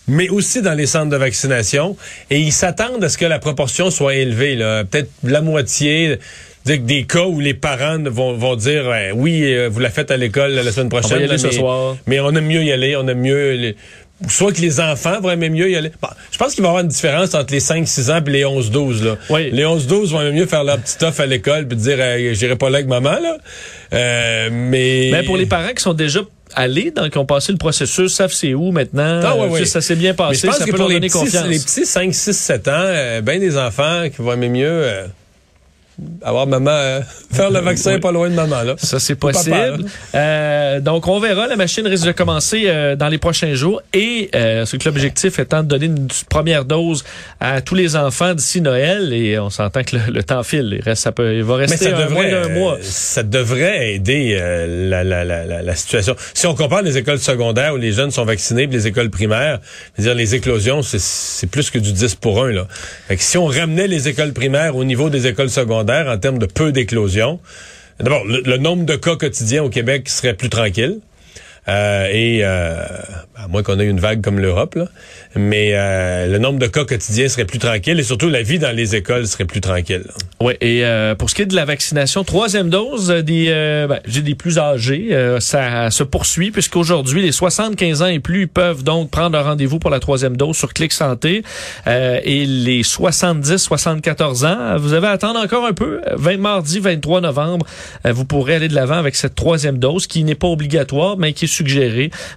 mais 0.06 0.29
aussi 0.29 0.62
dans 0.62 0.75
les 0.75 0.87
centres 0.87 1.11
de 1.11 1.17
vaccination. 1.17 1.96
Et 2.31 2.41
ils 2.41 2.52
s'attendent 2.52 3.02
à 3.02 3.08
ce 3.08 3.19
que 3.19 3.25
la 3.25 3.38
proportion 3.38 3.91
soit 3.91 4.14
élevée. 4.14 4.56
Peut-être 4.91 5.11
la 5.23 5.41
moitié. 5.41 6.19
Dire 6.64 6.76
que 6.76 6.82
des 6.82 7.05
cas 7.05 7.25
où 7.26 7.40
les 7.40 7.55
parents 7.55 7.99
vont, 8.05 8.32
vont 8.34 8.56
dire 8.56 8.87
Ouais, 8.87 9.11
oui, 9.14 9.43
euh, 9.44 9.69
vous 9.70 9.81
la 9.81 9.90
faites 9.90 10.11
à 10.11 10.16
l'école 10.16 10.52
la 10.52 10.72
semaine 10.72 10.88
prochaine. 10.88 11.12
y 11.12 11.14
aller 11.25 11.26
là, 11.26 11.38
ce 11.38 11.46
mais, 11.49 11.52
soir. 11.52 11.96
mais 12.06 12.20
on 12.20 12.31
aime 12.34 12.46
mieux 12.46 12.62
y 12.62 12.72
aller, 12.72 12.96
on 12.96 13.06
aime 13.08 13.20
mieux. 13.20 13.52
les- 13.52 13.76
Soit 14.28 14.52
que 14.52 14.61
les 14.61 14.78
enfants 14.81 15.20
vont 15.20 15.31
aimer 15.32 15.50
mieux 15.50 15.69
y 15.69 15.76
aller. 15.76 15.90
Bon, 16.00 16.08
je 16.31 16.38
pense 16.38 16.55
qu'il 16.55 16.62
va 16.62 16.69
y 16.69 16.70
avoir 16.70 16.82
une 16.84 16.88
différence 16.88 17.34
entre 17.34 17.52
les 17.52 17.58
5-6 17.61 18.11
ans 18.12 18.22
et 18.25 18.31
les 18.31 18.44
11-12. 18.44 19.02
là. 19.05 19.16
Oui. 19.28 19.50
Les 19.50 19.64
11-12 19.64 20.12
vont 20.12 20.22
aimer 20.22 20.31
mieux 20.38 20.46
faire 20.46 20.62
leur 20.64 20.78
petit 20.78 21.05
off 21.05 21.19
à 21.20 21.26
l'école 21.26 21.66
puis 21.66 21.76
dire 21.76 21.96
euh, 21.99 22.32
j'irai 22.32 22.55
pas 22.56 22.70
là 22.70 22.76
avec 22.78 22.88
maman. 22.88 23.19
Là. 23.20 23.37
Euh, 23.93 24.49
mais... 24.52 25.10
Mais 25.12 25.25
pour 25.25 25.37
les 25.37 25.46
parents 25.46 25.72
qui 25.76 25.82
sont 25.82 25.94
déjà 25.94 26.20
allés, 26.55 26.93
donc 26.93 27.10
qui 27.10 27.19
ont 27.19 27.26
passé 27.26 27.50
le 27.52 27.58
processus, 27.58 28.14
savent 28.14 28.32
c'est 28.32 28.55
où 28.55 28.70
maintenant, 28.70 29.20
Ah, 29.22 29.37
ouais, 29.37 29.43
euh, 29.43 29.49
ouais. 29.49 29.64
ça 29.67 29.81
s'est 29.81 29.96
bien 29.96 30.12
Mais 30.12 30.17
passé, 30.17 30.43
je 30.43 30.46
pense 30.46 30.56
ça 30.58 30.64
que 30.64 30.70
peut 30.70 30.76
pour 30.76 30.88
leur 30.88 30.88
les 30.90 30.94
donner 30.94 31.08
petits, 31.08 31.19
confiance. 31.19 31.46
les 31.49 31.58
petits 31.58 31.84
5, 31.84 32.14
6, 32.14 32.32
7 32.38 32.69
ans, 32.69 32.72
euh, 32.76 33.20
ben 33.20 33.40
des 33.40 33.58
enfants 33.58 34.05
qui 34.14 34.22
vont 34.22 34.32
aimer 34.32 34.49
mieux 34.49 34.69
euh, 34.70 35.06
avoir 36.23 36.46
maman, 36.46 36.70
euh, 36.73 37.00
faire 37.32 37.50
le 37.50 37.61
vaccin 37.61 37.94
Oui. 37.94 38.00
pas 38.00 38.12
loin 38.12 38.29
de 38.29 38.35
maman. 38.35 38.62
Là. 38.62 38.75
Ça, 38.79 38.99
c'est 39.00 39.14
papa, 39.14 39.32
possible. 39.35 39.85
Euh, 40.14 40.81
donc, 40.81 41.06
on 41.08 41.20
verra. 41.20 41.46
La 41.46 41.56
machine 41.56 41.87
risque 41.87 42.06
de 42.06 42.12
commencer 42.12 42.64
euh, 42.67 42.96
dans 42.96 43.08
les 43.08 43.19
prochains 43.19 43.55
jours. 43.55 43.82
Et 43.93 44.31
euh, 44.35 44.64
ce 44.67 44.76
que 44.76 44.88
l'objectif 44.88 45.38
étant 45.38 45.62
de 45.62 45.69
donner 45.69 45.87
une 45.87 46.08
première 46.29 46.64
dose 46.64 47.05
à 47.41 47.61
tous 47.61 47.75
les 47.75 47.96
enfants 47.96 48.35
d'ici 48.35 48.61
Noël. 48.61 49.12
Et 49.12 49.38
on 49.38 49.50
s'entend 49.50 49.82
que 49.85 49.96
le, 49.96 50.12
le 50.12 50.23
temps 50.23 50.43
file. 50.43 50.75
Il, 50.79 50.82
reste, 50.82 51.02
ça 51.02 51.12
peut, 51.12 51.35
il 51.35 51.44
va 51.44 51.56
rester 51.56 51.76
ça 51.91 51.96
un, 51.96 52.08
moins 52.08 52.25
devrait, 52.25 52.31
d'un 52.31 52.49
mois. 52.49 52.75
euh, 52.75 52.79
ça 52.82 53.23
devrait 53.23 53.94
aider 53.94 54.37
euh, 54.41 54.88
la, 54.88 55.05
la, 55.05 55.25
la, 55.25 55.62
la, 55.62 55.75
situation. 55.76 56.17
Si 56.35 56.46
on 56.46 56.55
compare 56.55 56.82
les 56.82 56.96
écoles 56.99 57.19
secondaires 57.20 57.75
où 57.75 57.76
les 57.76 57.93
jeunes 57.93 58.11
sont 58.11 58.25
vaccinés 58.25 58.62
et 58.62 58.67
les 58.67 58.87
écoles 58.87 59.11
primaires, 59.11 59.61
dire, 59.99 60.14
les 60.14 60.35
éclosions, 60.35 60.82
c'est- 60.82 60.99
c'est 61.00 61.46
plus 61.46 61.70
que 61.70 61.79
du 61.79 61.93
10 61.93 62.14
pour 62.17 62.43
1. 62.44 62.52
Là. 62.52 62.67
Fait 63.08 63.17
que 63.17 63.23
si 63.23 63.38
on 63.38 63.46
ramenait 63.46 63.87
les 63.87 64.08
écoles 64.08 64.32
primaires 64.32 64.76
au 64.76 64.85
niveau 64.85 65.11
des 65.11 65.26
écoles 65.26 65.50
secondaires 65.50 65.83
en 65.90 66.19
termes 66.19 66.38
de 66.38 66.46
peu 66.46 66.72
d'éclosions, 66.72 67.40
d'abord, 68.00 68.25
le, 68.25 68.42
le 68.44 68.56
nombre 68.58 68.84
de 68.84 68.96
cas 68.96 69.16
quotidiens 69.16 69.62
au 69.62 69.69
Québec 69.69 70.08
serait 70.08 70.34
plus 70.34 70.50
tranquille. 70.50 71.00
Euh, 71.69 72.08
et 72.12 72.40
euh, 72.43 72.84
à 73.37 73.49
moins 73.49 73.62
qu'on 73.62 73.81
ait 73.81 73.87
une 73.87 74.00
vague 74.00 74.22
comme 74.22 74.38
l'Europe, 74.38 74.78
mais 75.34 75.70
euh, 75.72 76.26
le 76.26 76.38
nombre 76.38 76.58
de 76.58 76.66
cas 76.66 76.84
quotidiens 76.84 77.28
serait 77.28 77.44
plus 77.44 77.58
tranquille 77.58 77.99
et 77.99 78.02
surtout 78.02 78.28
la 78.28 78.43
vie 78.43 78.58
dans 78.58 78.75
les 78.75 78.94
écoles 78.96 79.26
serait 79.26 79.44
plus 79.44 79.61
tranquille. 79.61 80.05
Oui, 80.40 80.55
et 80.61 80.84
euh, 80.84 81.14
pour 81.14 81.31
ce 81.31 81.34
qui 81.34 81.43
est 81.43 81.46
de 81.46 81.55
la 81.55 81.64
vaccination, 81.64 82.22
troisième 82.22 82.69
dose 82.69 83.11
euh, 83.11 83.22
des, 83.22 83.46
euh, 83.49 83.87
ben, 83.87 84.00
des 84.06 84.34
plus 84.34 84.58
âgés, 84.58 85.11
ça 85.40 85.90
se 85.90 86.02
poursuit 86.02 86.50
puisqu'aujourd'hui, 86.50 87.22
les 87.22 87.32
75 87.32 88.02
ans 88.02 88.06
et 88.06 88.20
plus 88.20 88.46
peuvent 88.46 88.82
donc 88.82 89.10
prendre 89.10 89.38
un 89.38 89.43
rendez-vous 89.43 89.78
pour 89.78 89.90
la 89.90 90.00
troisième 90.00 90.37
dose 90.37 90.56
sur 90.56 90.72
Clic 90.72 90.93
Santé. 90.93 91.43
Et 91.87 92.46
les 92.46 92.82
70-74 92.82 94.46
ans, 94.46 94.76
vous 94.78 94.93
avez 94.93 95.06
à 95.06 95.10
attendre 95.10 95.40
encore 95.40 95.67
un 95.67 95.72
peu. 95.72 96.00
20 96.14 96.38
mardi 96.38 96.81
23 96.81 97.20
novembre, 97.20 97.67
vous 98.05 98.24
pourrez 98.24 98.56
aller 98.56 98.69
de 98.69 98.74
l'avant 98.74 98.96
avec 98.96 99.15
cette 99.15 99.34
troisième 99.34 99.79
dose 99.79 100.06
qui 100.06 100.24
n'est 100.24 100.34
pas 100.34 100.48
obligatoire, 100.48 101.17
mais 101.17 101.32
qui 101.32 101.44
est 101.44 101.48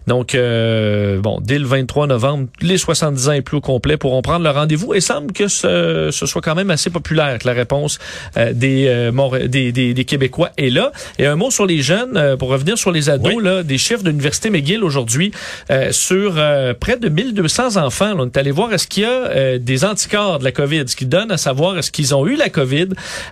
Donc, 0.08 0.36
euh, 0.36 1.20
bon, 1.20 1.40
dès 1.42 1.60
le 1.60 1.66
23 1.66 2.08
novembre, 2.08 2.48
les 2.62 2.78
70 2.78 3.30
ans 3.30 3.32
et 3.34 3.42
plus 3.42 3.58
au 3.58 3.62
complet 3.62 3.98
pourront 3.98 4.22
prendre 4.22 4.44
le 4.44 4.50
rendez-vous. 4.52 4.94
Et 4.94 5.02
semble 5.02 5.32
que 5.32 5.48
ce, 5.48 6.10
ce 6.12 6.26
soit 6.26 6.42
quand 6.42 6.56
même 6.56 6.70
assez 6.70 6.90
populaire 6.90 7.40
que 7.40 7.48
la 7.48 7.54
réponse 7.54 8.00
euh, 8.38 8.54
des, 8.54 8.86
euh, 8.88 9.48
des, 9.48 9.72
des, 9.72 9.94
des 9.94 10.06
Québécois 10.06 10.52
est 10.58 10.70
là. 10.70 10.92
Et 11.20 11.26
un 11.26 11.36
mot 11.36 11.52
sur 11.52 11.66
les 11.66 11.82
jeunes, 11.82 12.18
euh, 12.18 12.38
pour 12.38 12.50
revenir 12.50 12.78
sur 12.78 12.92
les 12.92 13.10
ados, 13.10 13.34
Oui. 13.36 13.44
là, 13.44 13.64
des 13.64 13.78
chiffres 13.78 14.04
de 14.04 14.10
l'Université 14.10 14.50
McGill 14.50 14.84
aujourd'hui 14.84 15.32
euh, 15.72 15.92
sur 15.92 16.36
euh, 16.38 16.74
près 16.74 16.98
de 16.98 17.10
1200 17.10 17.78
enfants. 17.78 18.14
Là, 18.14 18.16
on 18.20 18.26
est 18.26 18.38
allé 18.38 18.52
voir 18.52 18.74
est-ce 18.74 18.88
qu'il 18.88 19.04
y 19.04 19.06
a 19.06 19.10
euh, 19.10 19.58
des 19.60 19.86
anticorps 19.86 20.40
de 20.40 20.44
la 20.44 20.52
COVID, 20.52 20.84
ce 20.88 20.96
qui 20.96 21.06
donne 21.06 21.32
à 21.32 21.38
savoir 21.38 21.78
est-ce 21.78 21.92
qu'ils 21.92 22.14
ont 22.16 22.26
eu 22.28 22.36
la 22.36 22.50
COVID? 22.50 22.88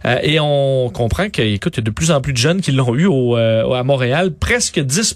Euh, 0.05 0.17
et 0.23 0.39
on 0.39 0.89
comprend 0.89 1.29
qu'il 1.29 1.49
y 1.49 1.55
a 1.55 1.81
de 1.81 1.89
plus 1.89 2.11
en 2.11 2.21
plus 2.21 2.33
de 2.33 2.37
jeunes 2.37 2.61
qui 2.61 2.71
l'ont 2.71 2.95
eu 2.95 3.05
au, 3.05 3.37
euh, 3.37 3.71
à 3.73 3.83
Montréal. 3.83 4.31
Presque 4.39 4.79
10 4.79 5.15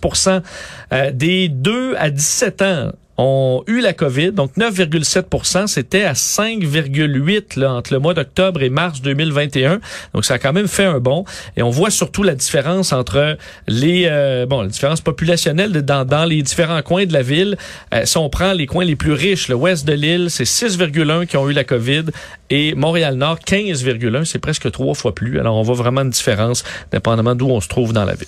euh, 0.93 1.11
des 1.11 1.49
2 1.49 1.95
à 1.97 2.09
17 2.09 2.61
ans 2.61 2.91
ont 3.19 3.63
eu 3.67 3.81
la 3.81 3.93
COVID. 3.93 4.31
Donc 4.31 4.55
9,7% 4.57 5.67
c'était 5.67 6.03
à 6.03 6.13
5,8% 6.13 7.65
entre 7.65 7.93
le 7.93 7.99
mois 7.99 8.13
d'octobre 8.13 8.63
et 8.63 8.69
mars 8.69 9.01
2021. 9.01 9.79
Donc 10.13 10.25
ça 10.25 10.35
a 10.35 10.39
quand 10.39 10.53
même 10.53 10.67
fait 10.67 10.85
un 10.85 10.99
bond. 10.99 11.25
Et 11.57 11.63
on 11.63 11.69
voit 11.69 11.91
surtout 11.91 12.23
la 12.23 12.35
différence 12.35 12.93
entre 12.93 13.37
les 13.67 14.05
euh, 14.07 14.45
bon 14.45 14.61
la 14.61 14.67
différence 14.67 15.01
populationnelle 15.01 15.71
dans, 15.71 16.25
les 16.25 16.41
différents 16.41 16.81
coins 16.81 17.05
de 17.05 17.13
la 17.13 17.21
ville. 17.21 17.57
Euh, 17.93 18.05
si 18.05 18.17
on 18.17 18.29
prend 18.29 18.53
les 18.53 18.67
coins 18.67 18.85
les 18.85 18.95
plus 18.95 19.13
riches, 19.13 19.49
le 19.49 19.55
ouest 19.55 19.85
de 19.85 19.93
l'île, 19.93 20.29
c'est 20.29 20.45
6,1 20.45 21.25
qui 21.25 21.37
ont 21.37 21.49
eu 21.49 21.53
la 21.53 21.63
COVID 21.63 22.05
et 22.49 22.73
Montréal-Nord 22.73 23.39
15,1, 23.45 24.25
c'est 24.25 24.39
presque 24.39 24.71
trois 24.71 24.95
fois 24.95 25.13
plus. 25.13 25.39
Alors 25.39 25.55
on 25.55 25.61
voit 25.61 25.75
vraiment 25.75 26.01
une 26.01 26.09
différence 26.09 26.63
dépendamment 26.91 27.35
d'où 27.35 27.49
on 27.49 27.59
se 27.59 27.67
trouve 27.67 27.93
dans 27.93 28.05
la 28.05 28.15
ville. 28.15 28.27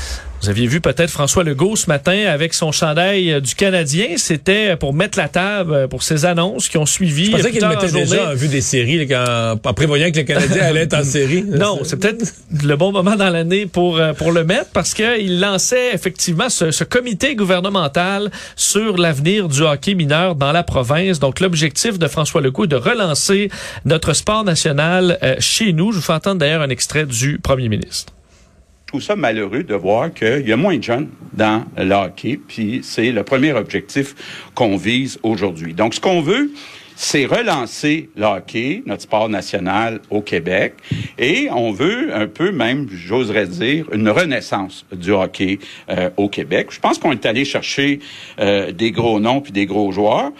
Vous 0.41 0.49
aviez 0.49 0.65
vu 0.65 0.81
peut-être 0.81 1.11
François 1.11 1.43
Legault 1.43 1.75
ce 1.75 1.85
matin 1.85 2.25
avec 2.27 2.55
son 2.55 2.71
chandail 2.71 3.31
euh, 3.31 3.39
du 3.41 3.53
Canadien. 3.53 4.17
C'était 4.17 4.75
pour 4.75 4.91
mettre 4.91 5.19
la 5.19 5.27
table 5.27 5.73
euh, 5.73 5.87
pour 5.87 6.01
ses 6.01 6.25
annonces 6.25 6.67
qui 6.67 6.79
ont 6.79 6.87
suivi. 6.87 7.25
Je 7.25 7.31
pensais 7.31 7.51
qu'il 7.51 7.67
mettait 7.67 7.91
déjà 7.91 8.31
en 8.31 8.33
vue 8.33 8.47
des 8.47 8.61
séries, 8.61 9.07
quand, 9.07 9.59
en 9.63 9.73
prévoyant 9.75 10.09
que 10.09 10.17
le 10.17 10.23
Canadien 10.23 10.63
allait 10.63 10.81
être 10.81 10.95
en 10.95 11.03
série. 11.03 11.43
Non, 11.43 11.81
c'est 11.83 11.99
peut-être 11.99 12.33
le 12.63 12.75
bon 12.75 12.91
moment 12.91 13.15
dans 13.15 13.29
l'année 13.29 13.67
pour 13.67 13.97
euh, 13.97 14.13
pour 14.13 14.31
le 14.31 14.43
mettre 14.43 14.71
parce 14.73 14.95
qu'il 14.95 15.39
lançait 15.39 15.93
effectivement 15.93 16.49
ce, 16.49 16.71
ce, 16.71 16.83
comité 16.83 17.35
gouvernemental 17.35 18.31
sur 18.55 18.97
l'avenir 18.97 19.47
du 19.47 19.61
hockey 19.61 19.93
mineur 19.93 20.33
dans 20.33 20.51
la 20.51 20.63
province. 20.63 21.19
Donc 21.19 21.39
l'objectif 21.39 21.99
de 21.99 22.07
François 22.07 22.41
Legault 22.41 22.63
est 22.63 22.67
de 22.67 22.75
relancer 22.75 23.51
notre 23.85 24.13
sport 24.13 24.43
national 24.43 25.19
chez 25.37 25.71
nous. 25.71 25.91
Je 25.91 25.97
vous 25.97 26.03
fais 26.03 26.13
entendre 26.13 26.39
d'ailleurs 26.39 26.63
un 26.63 26.69
extrait 26.69 27.05
du 27.05 27.37
premier 27.37 27.69
ministre 27.69 28.13
trouve 28.91 29.01
ça 29.01 29.15
malheureux 29.15 29.63
de 29.63 29.73
voir 29.73 30.13
qu'il 30.13 30.45
y 30.45 30.51
a 30.51 30.57
moins 30.57 30.75
de 30.75 30.83
jeunes 30.83 31.07
dans 31.31 31.63
le 31.77 31.93
hockey, 31.93 32.37
puis 32.45 32.81
c'est 32.83 33.13
le 33.13 33.23
premier 33.23 33.53
objectif 33.53 34.51
qu'on 34.53 34.75
vise 34.75 35.17
aujourd'hui. 35.23 35.73
Donc, 35.73 35.93
ce 35.93 36.01
qu'on 36.01 36.19
veut, 36.19 36.51
c'est 36.97 37.25
relancer 37.25 38.09
le 38.17 38.25
hockey, 38.25 38.83
notre 38.85 39.03
sport 39.03 39.29
national 39.29 40.01
au 40.09 40.19
Québec, 40.19 40.73
et 41.17 41.47
on 41.51 41.71
veut 41.71 42.13
un 42.13 42.27
peu 42.27 42.51
même, 42.51 42.89
j'oserais 42.91 43.47
dire, 43.47 43.85
une 43.93 44.09
renaissance 44.09 44.85
du 44.91 45.11
hockey 45.11 45.59
euh, 45.89 46.09
au 46.17 46.27
Québec. 46.27 46.67
Je 46.71 46.81
pense 46.81 46.97
qu'on 46.97 47.13
est 47.13 47.25
allé 47.25 47.45
chercher 47.45 47.99
euh, 48.41 48.73
des 48.73 48.91
gros 48.91 49.21
noms 49.21 49.39
puis 49.39 49.53
des 49.53 49.67
gros 49.67 49.93
joueurs. 49.93 50.33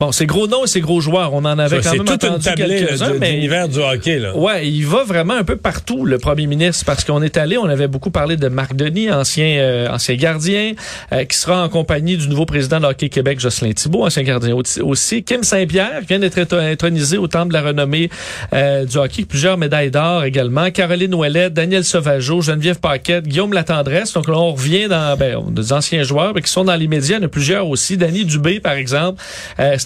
Bon, 0.00 0.12
c'est 0.12 0.24
gros 0.24 0.46
noms 0.46 0.64
et 0.64 0.66
c'est 0.66 0.80
gros 0.80 1.02
joueurs. 1.02 1.34
On 1.34 1.44
en 1.44 1.58
avait 1.58 1.82
quand 1.82 1.92
même 1.92 2.06
toute 2.06 2.24
entendu 2.24 2.48
quelques-uns. 2.56 3.12
mais 3.20 3.32
l'univers 3.32 3.68
du 3.68 3.80
hockey, 3.80 4.18
là. 4.18 4.34
Ouais, 4.34 4.66
il 4.66 4.86
va 4.86 5.04
vraiment 5.04 5.34
un 5.34 5.44
peu 5.44 5.56
partout, 5.56 6.06
le 6.06 6.16
premier 6.16 6.46
ministre, 6.46 6.86
parce 6.86 7.04
qu'on 7.04 7.20
est 7.20 7.36
allé, 7.36 7.58
on 7.58 7.66
avait 7.66 7.86
beaucoup 7.86 8.10
parlé 8.10 8.38
de 8.38 8.48
Marc 8.48 8.74
Denis, 8.74 9.10
ancien, 9.10 9.58
euh, 9.58 9.90
ancien 9.90 10.14
gardien, 10.14 10.72
euh, 11.12 11.26
qui 11.26 11.36
sera 11.36 11.62
en 11.62 11.68
compagnie 11.68 12.16
du 12.16 12.28
nouveau 12.28 12.46
président 12.46 12.80
de 12.80 12.86
Hockey 12.86 13.10
Québec, 13.10 13.40
Jocelyn 13.40 13.72
Thibault, 13.72 14.06
ancien 14.06 14.22
gardien 14.22 14.56
aussi. 14.82 15.22
Kim 15.22 15.42
Saint-Pierre, 15.42 16.00
qui 16.00 16.06
vient 16.06 16.18
d'être 16.18 16.38
intronisé 16.54 17.18
au 17.18 17.26
Temple 17.26 17.48
de 17.48 17.52
la 17.52 17.62
renommée 17.62 18.08
euh, 18.54 18.86
du 18.86 18.96
hockey, 18.96 19.26
plusieurs 19.26 19.58
médailles 19.58 19.90
d'or 19.90 20.24
également. 20.24 20.70
Caroline 20.70 21.14
Ouellet, 21.14 21.50
Daniel 21.50 21.84
Sauvageau, 21.84 22.40
Geneviève 22.40 22.80
Paquette, 22.80 23.28
Guillaume 23.28 23.52
Latendresse. 23.52 24.14
Donc 24.14 24.28
là, 24.28 24.38
on 24.38 24.52
revient 24.52 24.88
dans 24.88 25.14
ben, 25.18 25.44
des 25.50 25.74
anciens 25.74 26.04
joueurs, 26.04 26.32
mais 26.34 26.40
qui 26.40 26.50
sont 26.50 26.64
dans 26.64 26.76
les 26.76 26.88
médias. 26.88 27.16
Il 27.16 27.20
y 27.20 27.22
en 27.22 27.26
a 27.26 27.28
plusieurs 27.28 27.68
aussi. 27.68 27.98
Danny 27.98 28.24
Dubé, 28.24 28.60
par 28.60 28.72
exemple. 28.72 29.22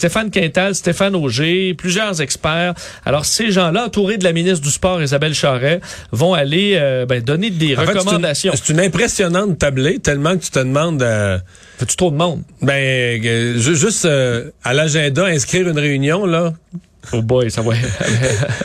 Stéphane 0.04 0.30
Quintal, 0.30 0.74
Stéphane 0.74 1.16
Auger, 1.16 1.72
plusieurs 1.72 2.20
experts. 2.20 2.74
Alors, 3.06 3.24
ces 3.24 3.50
gens-là, 3.50 3.86
entourés 3.86 4.18
de 4.18 4.24
la 4.24 4.34
ministre 4.34 4.62
du 4.62 4.70
Sport, 4.70 5.02
Isabelle 5.02 5.32
Charret, 5.32 5.80
vont 6.12 6.34
aller 6.34 6.74
euh, 6.74 7.06
ben, 7.06 7.22
donner 7.22 7.48
des 7.48 7.74
recommandations. 7.74 8.52
C'est 8.54 8.70
une, 8.70 8.80
impressionnante 8.80 9.58
tablée, 9.58 10.00
tellement 10.00 10.36
que 10.36 10.44
tu 10.44 10.50
te 10.50 10.58
demandes... 10.58 11.02
Euh, 11.02 11.38
Fais-tu 11.78 11.96
trop 11.96 12.10
de 12.10 12.16
monde? 12.16 12.42
Ben, 12.60 13.18
euh, 13.24 13.56
juste 13.56 14.06
à 14.62 14.74
l'agenda, 14.74 15.24
inscrire 15.24 15.70
une 15.70 15.78
réunion, 15.78 16.26
là, 16.26 16.52
Oh 17.12 17.22
boy, 17.22 17.50
ça 17.50 17.62
va. 17.62 17.72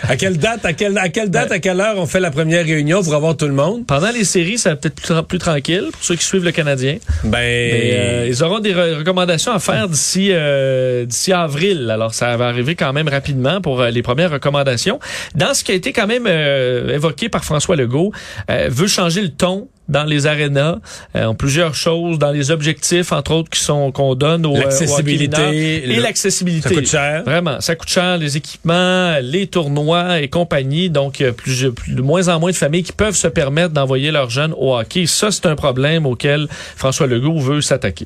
à 0.08 0.16
quelle 0.16 0.38
date, 0.38 0.66
à 0.66 0.74
quelle, 0.74 0.98
à 0.98 1.10
quelle 1.10 1.30
date, 1.30 1.52
à 1.52 1.60
quelle 1.60 1.80
heure 1.80 1.96
on 1.98 2.06
fait 2.06 2.20
la 2.20 2.32
première 2.32 2.66
réunion 2.66 3.04
pour 3.04 3.14
avoir 3.14 3.36
tout 3.36 3.48
le 3.48 3.54
monde? 3.54 3.86
Pendant 3.86 4.12
les 4.12 4.24
séries, 4.24 4.58
ça 4.58 4.72
va 4.72 4.76
peut-être 4.76 5.24
plus, 5.28 5.40
tranquille 5.40 5.88
pour 5.92 6.04
ceux 6.04 6.16
qui 6.16 6.26
suivent 6.26 6.44
le 6.44 6.52
Canadien. 6.52 6.98
Ben, 7.24 7.38
euh, 7.40 8.28
ils 8.28 8.44
auront 8.44 8.60
des 8.60 8.74
recommandations 8.74 9.52
à 9.52 9.60
faire 9.60 9.88
d'ici 9.88 10.30
euh, 10.32 11.06
d'ici 11.06 11.32
avril. 11.32 11.90
Alors, 11.90 12.14
ça 12.14 12.36
va 12.38 12.48
arriver 12.48 12.76
quand 12.76 12.94
même 12.94 13.08
rapidement 13.08 13.62
pour 13.62 13.82
euh, 13.82 13.90
les 13.90 14.02
premières 14.02 14.32
recommandations. 14.32 15.00
Dans 15.36 15.54
ce 15.54 15.64
qui 15.64 15.72
a 15.72 15.76
été 15.76 15.94
quand 15.94 16.08
même 16.08 16.28
évoqué 16.28 17.30
par 17.30 17.44
François 17.44 17.76
Legault, 17.76 18.12
veut 18.50 18.88
changer 18.88 19.22
le 19.22 19.30
ton 19.30 19.68
dans 19.90 20.04
les 20.04 20.28
arénas, 20.28 20.78
euh, 21.16 21.26
en 21.26 21.36
plusieurs 21.36 21.76
choses, 21.76 22.20
dans 22.20 22.32
les 22.32 22.52
objectifs, 22.52 23.12
entre 23.12 23.32
autres, 23.32 23.50
qui 23.50 23.60
sont 23.60 23.92
qu'on 23.92 24.16
donne 24.16 24.46
aux 24.46 24.56
l'accessibilité 24.56 25.84
et 25.92 26.00
l'accessibilité. 26.00 26.70
Ça 26.70 26.76
coûte 26.76 26.88
cher. 26.88 27.24
Vraiment, 27.26 27.60
ça 27.60 27.76
coûte 27.76 27.90
cher, 27.90 28.18
les 28.18 28.38
équipements, 28.38 29.18
les 29.22 29.48
tournois 29.48 30.22
et 30.22 30.28
compagnie. 30.28 30.90
Donc, 30.90 31.24
plus, 31.36 31.72
plus, 31.72 31.96
de 31.96 32.02
moins 32.02 32.28
en 32.28 32.40
moins 32.40 32.52
de 32.52 32.56
familles 32.56 32.84
qui 32.84 32.94
peuvent 32.94 33.16
se 33.16 33.28
permettre 33.28 33.74
d'envoyer 33.74 34.12
leurs 34.12 34.30
jeunes 34.30 34.54
au 34.56 34.78
hockey. 34.78 35.08
Ça, 35.08 35.32
c'est 35.32 35.48
un 35.48 35.56
problème 35.56 36.06
auquel 36.06 36.48
François 36.76 37.08
Legault 37.08 37.40
veut 37.40 37.62
s'attaquer. 37.62 38.06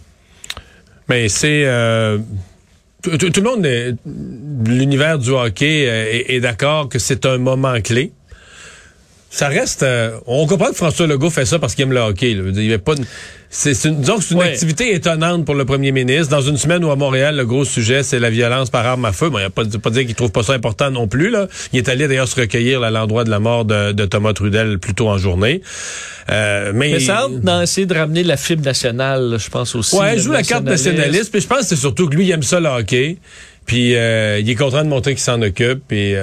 Mais 1.10 1.28
c'est... 1.28 1.64
Euh, 1.66 2.18
tout, 3.02 3.18
le 3.20 3.42
monde, 3.42 3.68
l'univers 4.66 5.20
du 5.20 5.32
hockey 5.32 5.84
est 6.30 6.40
d'accord 6.40 6.88
que 6.88 7.00
c'est 7.00 7.26
un 7.26 7.38
moment 7.38 7.82
clé 7.82 8.14
ça 9.34 9.48
reste. 9.48 9.82
Euh, 9.82 10.20
on 10.28 10.46
comprend 10.46 10.68
que 10.68 10.76
François 10.76 11.08
Legault 11.08 11.32
fait 11.32 11.46
ça 11.46 11.58
parce 11.58 11.74
qu'il 11.74 11.82
aime 11.84 11.92
le 11.92 12.00
hockey. 12.00 12.34
Il 12.34 12.72
y 12.72 12.78
pas. 12.78 12.94
C'est 13.50 13.72
une, 13.86 14.00
disons 14.00 14.18
que 14.18 14.24
c'est 14.24 14.36
une 14.36 14.42
activité 14.42 14.94
étonnante 14.94 15.44
pour 15.46 15.56
le 15.56 15.66
premier 15.66 15.92
ministre. 15.92 16.30
Dans 16.30 16.42
une 16.42 16.58
semaine 16.58 16.84
où 16.86 16.92
à 16.92 16.96
Montréal, 16.96 17.36
le 17.36 17.46
gros 17.46 17.66
sujet, 17.66 18.04
c'est 18.04 18.20
la 18.20 18.30
violence 18.30 18.70
par 18.70 18.86
arme 18.86 19.06
à 19.06 19.12
feu. 19.12 19.30
Bon, 19.30 19.40
il 19.40 19.42
n'y 19.42 19.48
a 19.48 19.50
pas, 19.50 19.64
pas 19.66 19.90
dire 19.90 20.06
qu'il 20.06 20.14
trouve 20.14 20.32
pas 20.32 20.44
ça 20.44 20.54
important 20.54 20.92
non 20.92 21.08
plus. 21.08 21.32
Là. 21.32 21.48
Il 21.72 21.80
est 21.80 21.90
allé 21.90 22.08
d'ailleurs 22.08 22.28
se 22.28 22.40
recueillir 22.40 22.84
à 22.84 22.92
l'endroit 22.92 23.24
de 23.24 23.32
la 23.32 23.40
mort 23.40 23.66
de, 23.66 24.06
Thomas 24.06 24.34
Trudel 24.34 24.78
plus 24.78 24.94
tôt 24.94 25.10
en 25.10 25.18
journée. 25.18 25.62
Euh, 26.30 26.72
mais, 26.76 27.00
ça 27.00 27.26
entre 27.26 27.40
dans 27.40 27.62
essayer 27.62 27.88
de 27.88 27.94
ramener 27.96 28.24
la 28.24 28.38
fibre 28.38 28.64
nationale, 28.64 29.38
je 29.40 29.50
pense 29.50 29.74
aussi. 29.74 29.96
Ouais, 29.96 30.16
il 30.16 30.22
joue 30.22 30.32
la 30.32 30.44
carte 30.44 30.64
nationaliste. 30.64 31.32
Puis 31.32 31.42
je 31.42 31.48
pense 31.48 31.62
que 31.62 31.66
c'est 31.66 31.76
surtout 31.76 32.08
que 32.08 32.16
lui, 32.16 32.26
il 32.26 32.32
aime 32.32 32.44
ça 32.44 32.60
le 32.60 32.70
hockey. 32.70 33.18
Puis 33.66 33.96
euh, 33.96 34.40
il 34.40 34.50
est 34.50 34.56
content 34.56 34.84
de 34.84 34.90
montrer 34.90 35.14
qu'il 35.14 35.24
s'en 35.24 35.42
occupe. 35.42 35.82
Puis 35.88 36.14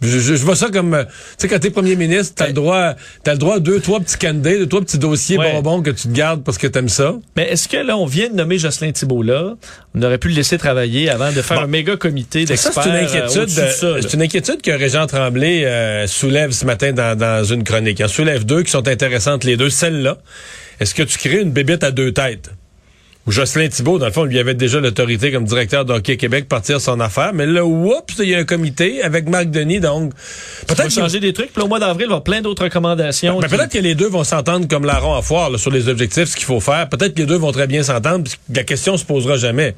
je, 0.00 0.18
je, 0.18 0.34
vois 0.34 0.54
ça 0.54 0.68
comme, 0.70 0.94
euh, 0.94 1.04
tu 1.04 1.10
sais, 1.38 1.48
quand 1.48 1.58
t'es 1.58 1.70
premier 1.70 1.96
ministre, 1.96 2.34
t'as 2.36 2.46
le 2.46 2.52
droit, 2.52 2.94
t'as 3.24 3.32
le 3.32 3.38
droit 3.38 3.56
à 3.56 3.58
deux, 3.58 3.80
trois 3.80 3.98
petits 3.98 4.16
candidats, 4.16 4.56
deux, 4.56 4.66
trois 4.66 4.80
petits 4.80 4.98
dossiers 4.98 5.36
bonbons 5.36 5.82
que 5.82 5.90
tu 5.90 6.08
te 6.08 6.12
gardes 6.12 6.44
parce 6.44 6.58
que 6.58 6.66
t'aimes 6.66 6.88
ça. 6.88 7.16
Mais 7.36 7.48
est-ce 7.48 7.68
que 7.68 7.78
là, 7.78 7.96
on 7.96 8.06
vient 8.06 8.28
de 8.28 8.34
nommer 8.34 8.58
Jocelyn 8.58 8.92
Thibault 8.92 9.22
là, 9.22 9.56
on 9.94 10.02
aurait 10.02 10.18
pu 10.18 10.28
le 10.28 10.34
laisser 10.34 10.56
travailler 10.56 11.10
avant 11.10 11.32
de 11.32 11.42
faire 11.42 11.58
un 11.58 11.66
méga 11.66 11.96
comité 11.96 12.44
d'experts. 12.44 12.84
c'est 12.84 12.88
une 12.88 12.94
euh, 12.94 13.04
inquiétude, 13.04 13.48
c'est 13.48 14.14
une 14.14 14.22
inquiétude 14.22 14.62
que 14.62 14.70
Régent 14.70 15.06
Tremblay 15.06 15.64
euh, 15.64 16.06
soulève 16.06 16.52
ce 16.52 16.64
matin 16.64 16.92
dans, 16.92 17.18
dans 17.18 17.44
une 17.44 17.64
chronique. 17.64 17.98
Il 17.98 18.04
en 18.04 18.08
soulève 18.08 18.44
deux 18.44 18.62
qui 18.62 18.70
sont 18.70 18.86
intéressantes 18.86 19.44
les 19.44 19.56
deux. 19.56 19.70
Celle-là, 19.70 20.18
est-ce 20.80 20.94
que 20.94 21.02
tu 21.02 21.18
crées 21.18 21.40
une 21.40 21.50
bébête 21.50 21.82
à 21.82 21.90
deux 21.90 22.12
têtes? 22.12 22.50
Jocelyn 23.30 23.68
Thibault, 23.68 23.98
dans 23.98 24.06
le 24.06 24.12
fond, 24.12 24.24
lui 24.24 24.38
avait 24.38 24.54
déjà 24.54 24.80
l'autorité 24.80 25.32
comme 25.32 25.44
directeur 25.44 25.84
d'Hockey 25.84 26.16
Québec 26.16 26.48
partir 26.48 26.80
son 26.80 27.00
affaire. 27.00 27.32
Mais 27.34 27.46
là, 27.46 27.64
oups, 27.64 28.14
il 28.18 28.28
y 28.28 28.34
a 28.34 28.38
un 28.38 28.44
comité 28.44 29.02
avec 29.02 29.28
Marc 29.28 29.50
Denis, 29.50 29.80
donc 29.80 30.12
peut-être 30.66 30.90
changer 30.90 31.20
des 31.20 31.32
trucs. 31.32 31.52
Puis 31.52 31.62
au 31.62 31.68
mois 31.68 31.78
d'avril, 31.78 32.04
il 32.04 32.08
va 32.08 32.12
y 32.12 32.14
avoir 32.14 32.22
plein 32.22 32.40
d'autres 32.40 32.64
recommandations. 32.64 33.40
Mais 33.40 33.48
peut-être 33.48 33.72
que 33.72 33.78
les 33.78 33.94
deux 33.94 34.08
vont 34.08 34.24
s'entendre 34.24 34.66
comme 34.68 34.84
larron 34.84 35.14
à 35.14 35.22
foire 35.22 35.58
sur 35.58 35.70
les 35.70 35.88
objectifs, 35.88 36.30
ce 36.30 36.36
qu'il 36.36 36.46
faut 36.46 36.60
faire. 36.60 36.88
Peut-être 36.88 37.14
que 37.14 37.20
les 37.20 37.26
deux 37.26 37.36
vont 37.36 37.52
très 37.52 37.66
bien 37.66 37.82
s'entendre, 37.82 38.24
puis 38.24 38.34
la 38.54 38.64
question 38.64 38.96
se 38.96 39.04
posera 39.04 39.36
jamais. 39.36 39.74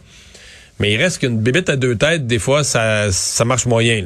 Mais 0.81 0.93
il 0.93 0.97
reste 0.97 1.19
qu'une 1.19 1.39
bébête 1.39 1.69
à 1.69 1.77
deux 1.77 1.95
têtes, 1.95 2.27
des 2.27 2.39
fois, 2.39 2.65
ça, 2.65 3.13
ça 3.13 3.45
marche 3.45 3.67
moyen. 3.67 4.03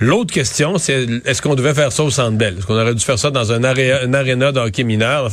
L'autre 0.00 0.34
question, 0.34 0.78
c'est 0.78 1.06
est-ce 1.24 1.40
qu'on 1.40 1.54
devait 1.54 1.74
faire 1.74 1.92
ça 1.92 2.02
au 2.02 2.10
Centre 2.10 2.36
Bell? 2.36 2.56
Est-ce 2.58 2.66
qu'on 2.66 2.74
aurait 2.74 2.94
dû 2.94 3.04
faire 3.04 3.18
ça 3.18 3.30
dans 3.30 3.52
un, 3.52 3.62
aréna 3.62 4.52
de 4.52 4.58
hockey 4.58 4.82
mineur? 4.82 5.30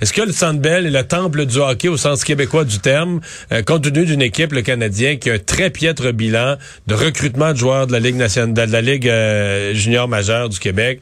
est-ce 0.00 0.12
que 0.12 0.22
le 0.22 0.32
Centre 0.32 0.60
Bell 0.60 0.86
est 0.86 0.90
le 0.90 1.02
temple 1.02 1.46
du 1.46 1.58
hockey 1.58 1.88
au 1.88 1.96
sens 1.96 2.22
québécois 2.22 2.64
du 2.64 2.78
terme, 2.78 3.20
euh, 3.52 3.62
compte 3.62 3.82
tenu 3.82 4.06
d'une 4.06 4.22
équipe, 4.22 4.52
le 4.52 4.62
Canadien, 4.62 5.16
qui 5.16 5.30
a 5.30 5.34
un 5.34 5.38
très 5.38 5.70
piètre 5.70 6.12
bilan 6.12 6.56
de 6.86 6.94
recrutement 6.94 7.52
de 7.52 7.58
joueurs 7.58 7.88
de 7.88 7.92
la 7.92 7.98
Ligue 7.98 8.16
nationale, 8.16 8.68
de 8.68 8.72
la 8.72 8.80
Ligue 8.80 9.08
euh, 9.08 9.74
junior 9.74 10.06
majeure 10.06 10.48
du 10.48 10.60
Québec? 10.60 11.00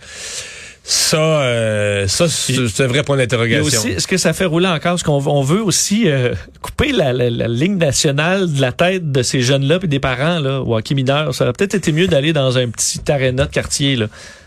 Ça, 0.89 1.17
euh, 1.19 2.07
ça 2.07 2.29
c'est 2.29 2.81
un 2.81 2.87
vrai 2.87 3.03
point 3.03 3.17
d'interrogation. 3.17 3.83
Est-ce 3.89 4.07
que 4.07 4.17
ça 4.17 4.33
fait 4.33 4.45
rouler 4.45 4.69
encore? 4.69 4.93
Parce 4.93 5.03
qu'on 5.03 5.43
veut 5.43 5.61
aussi 5.61 6.05
euh, 6.07 6.33
couper 6.63 6.93
la, 6.93 7.13
ligne 7.13 7.77
nationale 7.77 8.53
de 8.53 8.61
la 8.61 8.71
tête 8.71 9.11
de 9.11 9.23
ces 9.25 9.41
jeunes-là 9.41 9.81
et 9.83 9.87
des 9.89 9.99
parents 9.99 10.39
là, 10.39 10.63
ou 10.63 10.77
hockey 10.77 10.95
mineur. 10.95 11.35
Ça 11.35 11.43
aurait 11.43 11.55
peut-être 11.55 11.75
été 11.75 11.91
mieux 11.91 12.07
d'aller 12.07 12.33
dans 12.33 12.57
un 12.57 12.69
petit 12.69 13.01
aréna 13.11 13.47
de 13.47 13.51
quartier. 13.51 13.97
Là, 13.97 14.07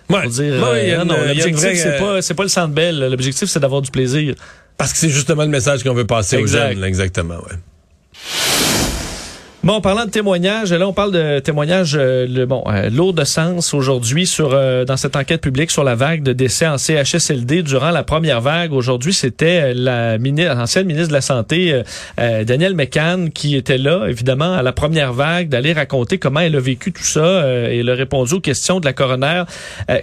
ouais. 0.10 0.22
Pour 0.22 0.32
dire, 0.32 0.54
euh, 0.64 1.04
non, 1.04 1.16
l'objectif, 1.28 1.74
c'est 1.74 2.00
pas, 2.00 2.22
c'est 2.22 2.36
pas 2.36 2.44
le 2.44 2.50
centre 2.50 2.74
belle. 2.74 3.00
L'objectif, 3.00 3.50
c'est 3.50 3.60
d'avoir 3.60 3.82
du 3.82 3.92
plaisir. 3.92 4.34
Parce 4.78 4.94
que 4.94 5.00
c'est 5.00 5.10
justement 5.10 5.44
le 5.44 5.50
message 5.50 5.84
qu'on 5.84 5.94
veut 5.94 6.08
passer 6.08 6.38
aux 6.38 6.48
jeunes. 6.48 6.86
exactement, 6.86 7.36
ouais. 7.36 7.58
Bon, 9.62 9.82
parlant 9.82 10.06
de 10.06 10.10
témoignages, 10.10 10.72
là, 10.72 10.88
on 10.88 10.94
parle 10.94 11.12
de 11.12 11.40
témoignages 11.40 11.98
euh, 12.00 12.26
le, 12.26 12.46
bon, 12.46 12.64
euh, 12.68 12.90
lourds 12.90 13.12
de 13.12 13.26
sens 13.26 13.74
aujourd'hui 13.74 14.26
sur 14.26 14.52
euh, 14.54 14.86
dans 14.86 14.96
cette 14.96 15.18
enquête 15.18 15.42
publique 15.42 15.70
sur 15.70 15.84
la 15.84 15.96
vague 15.96 16.24
de 16.24 16.32
décès 16.32 16.66
en 16.66 16.78
CHSLD 16.78 17.62
durant 17.64 17.92
la 17.92 18.04
première 18.04 18.40
vague. 18.40 18.72
Aujourd'hui, 18.72 19.12
c'était 19.12 19.74
la 19.74 20.18
ministre, 20.18 20.58
ancienne 20.58 20.88
ministre 20.88 21.10
de 21.10 21.14
la 21.14 21.20
Santé, 21.20 21.84
euh, 22.22 22.46
Danielle 22.46 22.74
McCann, 22.74 23.32
qui 23.32 23.58
était 23.58 23.78
là, 23.78 24.08
évidemment, 24.08 24.54
à 24.54 24.64
la 24.64 24.72
première 24.72 25.12
vague, 25.12 25.50
d'aller 25.50 25.74
raconter 25.74 26.20
comment 26.20 26.40
elle 26.40 26.56
a 26.56 26.62
vécu 26.62 26.94
tout 26.94 27.04
ça. 27.04 27.46
et 27.70 27.80
elle 27.80 27.90
a 27.90 27.96
répondu 27.96 28.36
aux 28.36 28.40
questions 28.40 28.80
de 28.80 28.86
la 28.86 28.94
coroner 28.94 29.44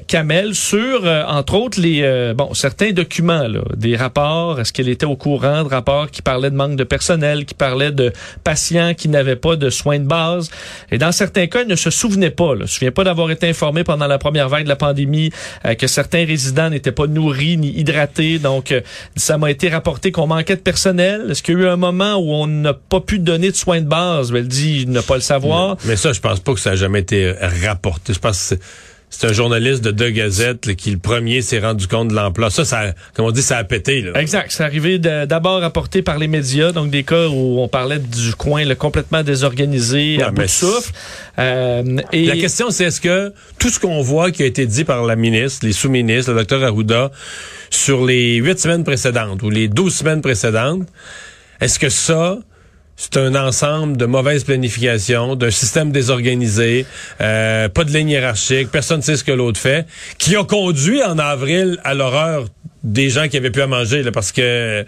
Kamel 0.06 0.54
sur, 0.54 1.04
entre 1.28 1.54
autres, 1.54 1.80
les 1.80 2.34
bon 2.36 2.52
certains 2.52 2.92
documents, 2.92 3.48
là, 3.48 3.60
des 3.74 3.96
rapports. 3.96 4.60
Est-ce 4.60 4.74
qu'elle 4.74 4.90
était 4.90 5.06
au 5.06 5.16
courant 5.16 5.64
de 5.64 5.68
rapports 5.68 6.10
qui 6.10 6.20
parlaient 6.20 6.50
de 6.50 6.56
manque 6.56 6.76
de 6.76 6.84
personnel, 6.84 7.46
qui 7.46 7.54
parlaient 7.54 7.92
de 7.92 8.12
patients 8.44 8.92
qui 8.94 9.08
n'avaient 9.08 9.36
pas 9.36 9.55
de 9.56 9.70
soins 9.70 9.98
de 9.98 10.06
base. 10.06 10.50
Et 10.90 10.98
dans 10.98 11.12
certains 11.12 11.46
cas, 11.46 11.62
il 11.62 11.68
ne 11.68 11.76
se 11.76 11.90
souvenait 11.90 12.30
pas. 12.30 12.54
Là. 12.54 12.62
ne 12.62 12.66
se 12.66 12.74
souvient 12.74 12.92
pas 12.92 13.04
d'avoir 13.04 13.30
été 13.30 13.48
informé 13.48 13.84
pendant 13.84 14.06
la 14.06 14.18
première 14.18 14.48
vague 14.48 14.64
de 14.64 14.68
la 14.68 14.76
pandémie 14.76 15.30
euh, 15.64 15.74
que 15.74 15.86
certains 15.86 16.24
résidents 16.24 16.70
n'étaient 16.70 16.92
pas 16.92 17.06
nourris 17.06 17.56
ni 17.56 17.68
hydratés. 17.78 18.38
Donc, 18.38 18.72
euh, 18.72 18.80
ça 19.16 19.38
m'a 19.38 19.50
été 19.50 19.68
rapporté 19.68 20.12
qu'on 20.12 20.26
manquait 20.26 20.56
de 20.56 20.60
personnel. 20.60 21.30
Est-ce 21.30 21.42
qu'il 21.42 21.54
y 21.54 21.56
a 21.58 21.60
eu 21.60 21.68
un 21.68 21.76
moment 21.76 22.16
où 22.16 22.32
on 22.32 22.46
n'a 22.46 22.74
pas 22.74 23.00
pu 23.00 23.18
donner 23.18 23.50
de 23.50 23.56
soins 23.56 23.80
de 23.80 23.88
base? 23.88 24.32
Elle 24.34 24.48
dit 24.48 24.86
ne 24.86 25.00
pas 25.00 25.14
le 25.14 25.20
savoir. 25.20 25.76
Mais, 25.84 25.90
mais 25.90 25.96
ça, 25.96 26.12
je 26.12 26.20
pense 26.20 26.40
pas 26.40 26.54
que 26.54 26.60
ça 26.60 26.70
a 26.70 26.76
jamais 26.76 27.00
été 27.00 27.32
rapporté. 27.64 28.12
Je 28.12 28.18
pense 28.18 28.50
que 28.50 28.56
c'est 29.18 29.28
un 29.28 29.32
journaliste 29.32 29.82
de 29.82 29.92
deux 29.92 30.10
gazettes 30.10 30.74
qui 30.76 30.90
le 30.90 30.98
premier 30.98 31.40
s'est 31.40 31.58
rendu 31.58 31.86
compte 31.86 32.08
de 32.08 32.14
l'emploi. 32.14 32.50
Ça, 32.50 32.66
ça, 32.66 32.92
comme 33.14 33.24
on 33.24 33.30
dit, 33.30 33.40
ça 33.40 33.56
a 33.56 33.64
pété. 33.64 34.02
Là. 34.02 34.20
Exact. 34.20 34.52
C'est 34.52 34.62
arrivé 34.62 34.98
d'abord 34.98 35.62
rapporté 35.62 36.02
par 36.02 36.18
les 36.18 36.28
médias, 36.28 36.70
donc 36.72 36.90
des 36.90 37.02
cas 37.02 37.28
où 37.28 37.58
on 37.58 37.66
parlait 37.66 37.98
du 37.98 38.34
coin 38.34 38.66
là, 38.66 38.74
complètement 38.74 39.22
désorganisé, 39.22 40.22
à 40.22 40.30
bout 40.30 40.42
de 40.42 40.46
souffle. 40.46 40.92
Euh, 41.38 41.96
et... 42.12 42.26
La 42.26 42.36
question, 42.36 42.70
c'est 42.70 42.84
est-ce 42.84 43.00
que 43.00 43.32
tout 43.58 43.70
ce 43.70 43.80
qu'on 43.80 44.02
voit 44.02 44.30
qui 44.32 44.42
a 44.42 44.46
été 44.46 44.66
dit 44.66 44.84
par 44.84 45.06
la 45.06 45.16
ministre, 45.16 45.64
les 45.64 45.72
sous-ministres, 45.72 46.32
le 46.32 46.36
docteur 46.36 46.62
Arruda, 46.62 47.10
sur 47.70 48.04
les 48.04 48.36
huit 48.36 48.58
semaines 48.58 48.84
précédentes 48.84 49.42
ou 49.42 49.48
les 49.48 49.68
douze 49.68 49.94
semaines 49.94 50.20
précédentes, 50.20 50.86
est-ce 51.62 51.78
que 51.78 51.88
ça, 51.88 52.38
c'est 52.96 53.18
un 53.18 53.34
ensemble 53.34 53.96
de 53.96 54.06
mauvaise 54.06 54.44
planification, 54.44 55.36
d'un 55.36 55.50
système 55.50 55.92
désorganisé, 55.92 56.86
euh, 57.20 57.68
pas 57.68 57.84
de 57.84 57.90
ligne 57.90 58.08
hiérarchique, 58.08 58.70
personne 58.70 58.98
ne 58.98 59.02
sait 59.02 59.16
ce 59.16 59.24
que 59.24 59.32
l'autre 59.32 59.60
fait, 59.60 59.86
qui 60.18 60.34
a 60.34 60.44
conduit 60.44 61.02
en 61.02 61.18
avril 61.18 61.78
à 61.84 61.94
l'horreur 61.94 62.46
des 62.82 63.10
gens 63.10 63.28
qui 63.28 63.36
avaient 63.36 63.50
pu 63.50 63.60
à 63.60 63.66
manger, 63.66 64.02
là, 64.02 64.12
parce 64.12 64.32
que 64.32 64.84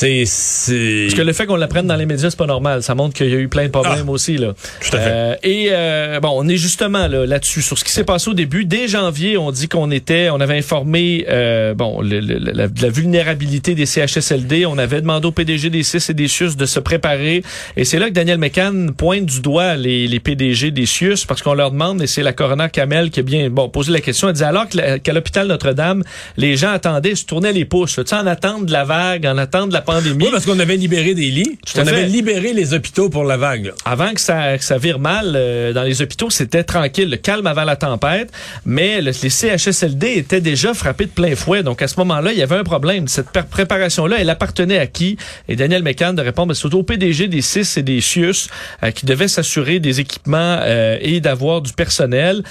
parce 0.00 1.14
que 1.14 1.22
le 1.22 1.32
fait 1.32 1.46
qu'on 1.46 1.56
l'apprenne 1.56 1.86
dans 1.86 1.96
les 1.96 2.06
médias, 2.06 2.30
c'est 2.30 2.38
pas 2.38 2.46
normal. 2.46 2.82
Ça 2.82 2.94
montre 2.94 3.14
qu'il 3.14 3.28
y 3.28 3.34
a 3.34 3.38
eu 3.38 3.48
plein 3.48 3.64
de 3.64 3.70
problèmes 3.70 4.06
ah, 4.08 4.10
aussi. 4.10 4.36
Là. 4.36 4.54
Tout 4.80 4.96
à 4.96 5.00
fait. 5.00 5.10
Euh, 5.10 5.34
et 5.42 5.68
euh, 5.70 6.20
bon, 6.20 6.32
on 6.34 6.48
est 6.48 6.56
justement 6.56 7.06
là, 7.06 7.26
là-dessus 7.26 7.62
sur 7.62 7.78
ce 7.78 7.84
qui 7.84 7.92
s'est 7.92 8.04
passé 8.04 8.30
au 8.30 8.34
début. 8.34 8.64
Dès 8.64 8.88
janvier, 8.88 9.36
on 9.36 9.50
dit 9.50 9.68
qu'on 9.68 9.90
était, 9.90 10.30
on 10.30 10.40
avait 10.40 10.56
informé 10.56 11.26
euh, 11.28 11.74
bon 11.74 12.00
le, 12.00 12.20
la, 12.20 12.66
la, 12.66 12.88
vulnérabilité 12.88 13.74
des 13.74 13.86
CHSLD. 13.86 14.66
On 14.66 14.78
avait 14.78 15.00
demandé 15.00 15.26
au 15.26 15.32
PDG 15.32 15.70
des 15.70 15.82
CIS 15.82 16.10
et 16.10 16.14
des 16.14 16.28
CIUS 16.28 16.56
de 16.56 16.66
se 16.66 16.80
préparer. 16.80 17.42
Et 17.76 17.84
c'est 17.84 17.98
là 17.98 18.08
que 18.08 18.14
Daniel 18.14 18.38
McCann 18.38 18.92
pointe 18.92 19.26
du 19.26 19.40
doigt 19.40 19.76
les, 19.76 20.06
les 20.06 20.20
PDG 20.20 20.70
des 20.70 20.86
CIUS 20.86 21.26
parce 21.26 21.42
qu'on 21.42 21.54
leur 21.54 21.70
demande, 21.70 22.02
et 22.02 22.06
c'est 22.06 22.22
la 22.22 22.32
coroner 22.32 22.68
Kamel 22.72 23.10
qui 23.10 23.20
a 23.20 23.22
bien 23.22 23.50
bon 23.50 23.68
posé 23.68 23.92
la 23.92 24.00
question. 24.00 24.28
Elle 24.28 24.34
dit 24.34 24.44
alors 24.44 24.66
qu'à 24.68 25.12
l'hôpital 25.12 25.46
Notre-Dame, 25.46 26.02
les 26.36 26.56
gens 26.56 26.70
attendaient, 26.70 27.14
se 27.14 27.24
tournaient 27.24 27.52
les 27.52 27.64
pouces, 27.64 27.96
tu 27.96 28.02
sais, 28.06 28.16
en 28.16 28.26
attente 28.26 28.66
de 28.66 28.72
la 28.72 28.84
vague, 28.84 29.26
en 29.26 29.38
attente 29.38 29.68
de 29.68 29.74
la 29.74 29.82
oui, 29.98 30.28
parce 30.30 30.44
qu'on 30.46 30.58
avait 30.58 30.76
libéré 30.76 31.14
des 31.14 31.30
lits. 31.30 31.58
on 31.76 31.86
avait 31.86 32.06
libéré 32.06 32.52
les 32.52 32.74
hôpitaux 32.74 33.08
pour 33.08 33.24
la 33.24 33.36
vague. 33.36 33.72
Avant 33.84 34.12
que 34.12 34.20
ça, 34.20 34.58
que 34.58 34.64
ça 34.64 34.78
vire 34.78 34.98
mal, 34.98 35.32
euh, 35.34 35.72
dans 35.72 35.82
les 35.82 36.02
hôpitaux, 36.02 36.30
c'était 36.30 36.64
tranquille, 36.64 37.10
le 37.10 37.16
calme 37.16 37.46
avant 37.46 37.64
la 37.64 37.76
tempête. 37.76 38.30
Mais 38.64 39.00
les 39.00 39.12
CHSLD 39.12 40.14
étaient 40.16 40.40
déjà 40.40 40.74
frappés 40.74 41.06
de 41.06 41.10
plein 41.10 41.34
fouet. 41.34 41.62
Donc, 41.62 41.82
à 41.82 41.88
ce 41.88 41.98
moment-là, 42.00 42.32
il 42.32 42.38
y 42.38 42.42
avait 42.42 42.56
un 42.56 42.64
problème. 42.64 43.08
Cette 43.08 43.30
préparation-là, 43.30 44.16
elle 44.20 44.30
appartenait 44.30 44.78
à 44.78 44.86
qui? 44.86 45.16
Et 45.48 45.56
Daniel 45.56 45.82
McCann 45.82 46.14
de 46.14 46.22
répondre, 46.22 46.54
c'est 46.54 46.72
au 46.72 46.82
PDG 46.82 47.28
des 47.28 47.42
CIS 47.42 47.78
et 47.78 47.82
des 47.82 48.00
CIUS 48.00 48.48
euh, 48.82 48.90
qui 48.90 49.06
devaient 49.06 49.28
s'assurer 49.28 49.80
des 49.80 50.00
équipements 50.00 50.58
euh, 50.60 50.98
et 51.00 51.20
d'avoir 51.20 51.60
du 51.60 51.72
personnel. 51.72 52.42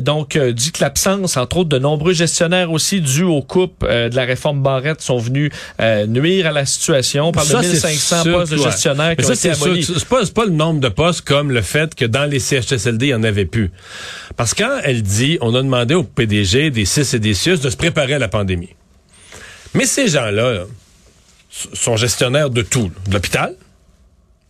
donc, 0.00 0.38
dit 0.38 0.72
que 0.72 0.80
l'absence, 0.80 1.36
entre 1.36 1.58
autres, 1.58 1.68
de 1.68 1.78
nombreux 1.78 2.12
gestionnaires 2.12 2.70
aussi, 2.72 3.00
dû 3.00 3.22
aux 3.22 3.42
coupes 3.42 3.84
de 3.84 4.14
la 4.14 4.24
réforme 4.24 4.62
Barrette, 4.62 5.00
sont 5.00 5.18
venus 5.18 5.50
nuire 6.06 6.46
à 6.46 6.52
la 6.52 6.61
situation. 6.64 7.28
On 7.28 7.32
parle 7.32 7.48
de 7.48 7.56
1500 7.56 8.24
postes 8.24 8.52
de 8.52 8.58
gestionnaires 8.58 9.16
qui 9.16 9.24
ont 9.24 9.30
été 9.30 9.50
abolis. 9.50 9.84
C'est 9.84 10.04
pas, 10.04 10.24
pas 10.26 10.44
le 10.44 10.52
nombre 10.52 10.80
de 10.80 10.88
postes 10.88 11.22
comme 11.22 11.50
le 11.50 11.62
fait 11.62 11.94
que 11.94 12.04
dans 12.04 12.24
les 12.24 12.38
CHSLD, 12.38 13.06
il 13.06 13.08
n'y 13.08 13.14
en 13.14 13.22
avait 13.22 13.46
plus. 13.46 13.70
Parce 14.36 14.54
que 14.54 14.62
quand 14.62 14.80
elle 14.82 15.02
dit, 15.02 15.38
on 15.40 15.54
a 15.54 15.62
demandé 15.62 15.94
au 15.94 16.04
PDG 16.04 16.70
des 16.70 16.84
CIS 16.84 17.14
et 17.14 17.18
des 17.18 17.34
CIUS 17.34 17.58
de 17.58 17.70
se 17.70 17.76
préparer 17.76 18.14
à 18.14 18.18
la 18.18 18.28
pandémie. 18.28 18.74
Mais 19.74 19.86
ces 19.86 20.08
gens-là 20.08 20.64
sont 21.50 21.96
gestionnaires 21.96 22.50
de 22.50 22.62
tout. 22.62 22.90
De 23.06 23.12
l'hôpital, 23.12 23.54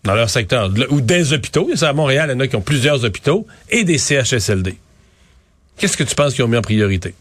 dans 0.05 0.15
leur 0.15 0.31
secteur, 0.31 0.71
ou 0.91 1.01
des 1.01 1.33
hôpitaux. 1.33 1.71
À 1.83 1.93
Montréal, 1.93 2.31
il 2.31 2.33
y 2.33 2.37
en 2.37 2.41
a 2.41 2.47
qui 2.49 2.57
ont 2.57 2.63
plusieurs 2.63 3.05
hôpitaux, 3.05 3.47
et 3.71 3.85
des 3.85 3.99
CHSLD. 3.99 4.77
Qu'est-ce 5.77 5.97
que 5.97 6.05
tu 6.05 6.15
penses 6.15 6.35
qu'ils 6.35 6.45
ont 6.45 6.49
mis 6.49 6.57
en 6.57 6.63
priorité? 6.63 7.15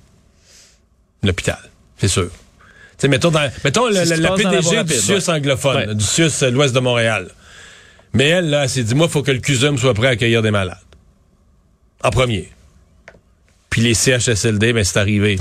L'hôpital, 1.23 1.59
c'est 1.97 2.07
sûr 2.07 2.29
mettons, 3.07 3.31
dans, 3.31 3.49
mettons 3.63 3.87
le, 3.87 4.21
la 4.21 4.31
PDG 4.31 4.83
du 4.83 4.93
SUS 4.93 5.29
anglophone, 5.29 5.93
du 5.93 6.03
SUS 6.03 6.43
euh, 6.43 6.51
l'ouest 6.51 6.73
de 6.73 6.79
Montréal. 6.79 7.29
Mais 8.13 8.27
elle, 8.29 8.49
là, 8.49 8.63
elle 8.63 8.69
s'est 8.69 8.83
dit, 8.83 8.95
moi, 8.95 9.07
il 9.07 9.11
faut 9.11 9.23
que 9.23 9.31
le 9.31 9.39
CUSUM 9.39 9.77
soit 9.77 9.93
prêt 9.93 10.07
à 10.07 10.09
accueillir 10.11 10.41
des 10.41 10.51
malades. 10.51 10.77
En 12.03 12.09
premier. 12.09 12.49
Puis 13.69 13.81
les 13.81 13.93
CHSLD, 13.93 14.73
ben, 14.73 14.83
c'est 14.83 14.99
arrivé. 14.99 15.37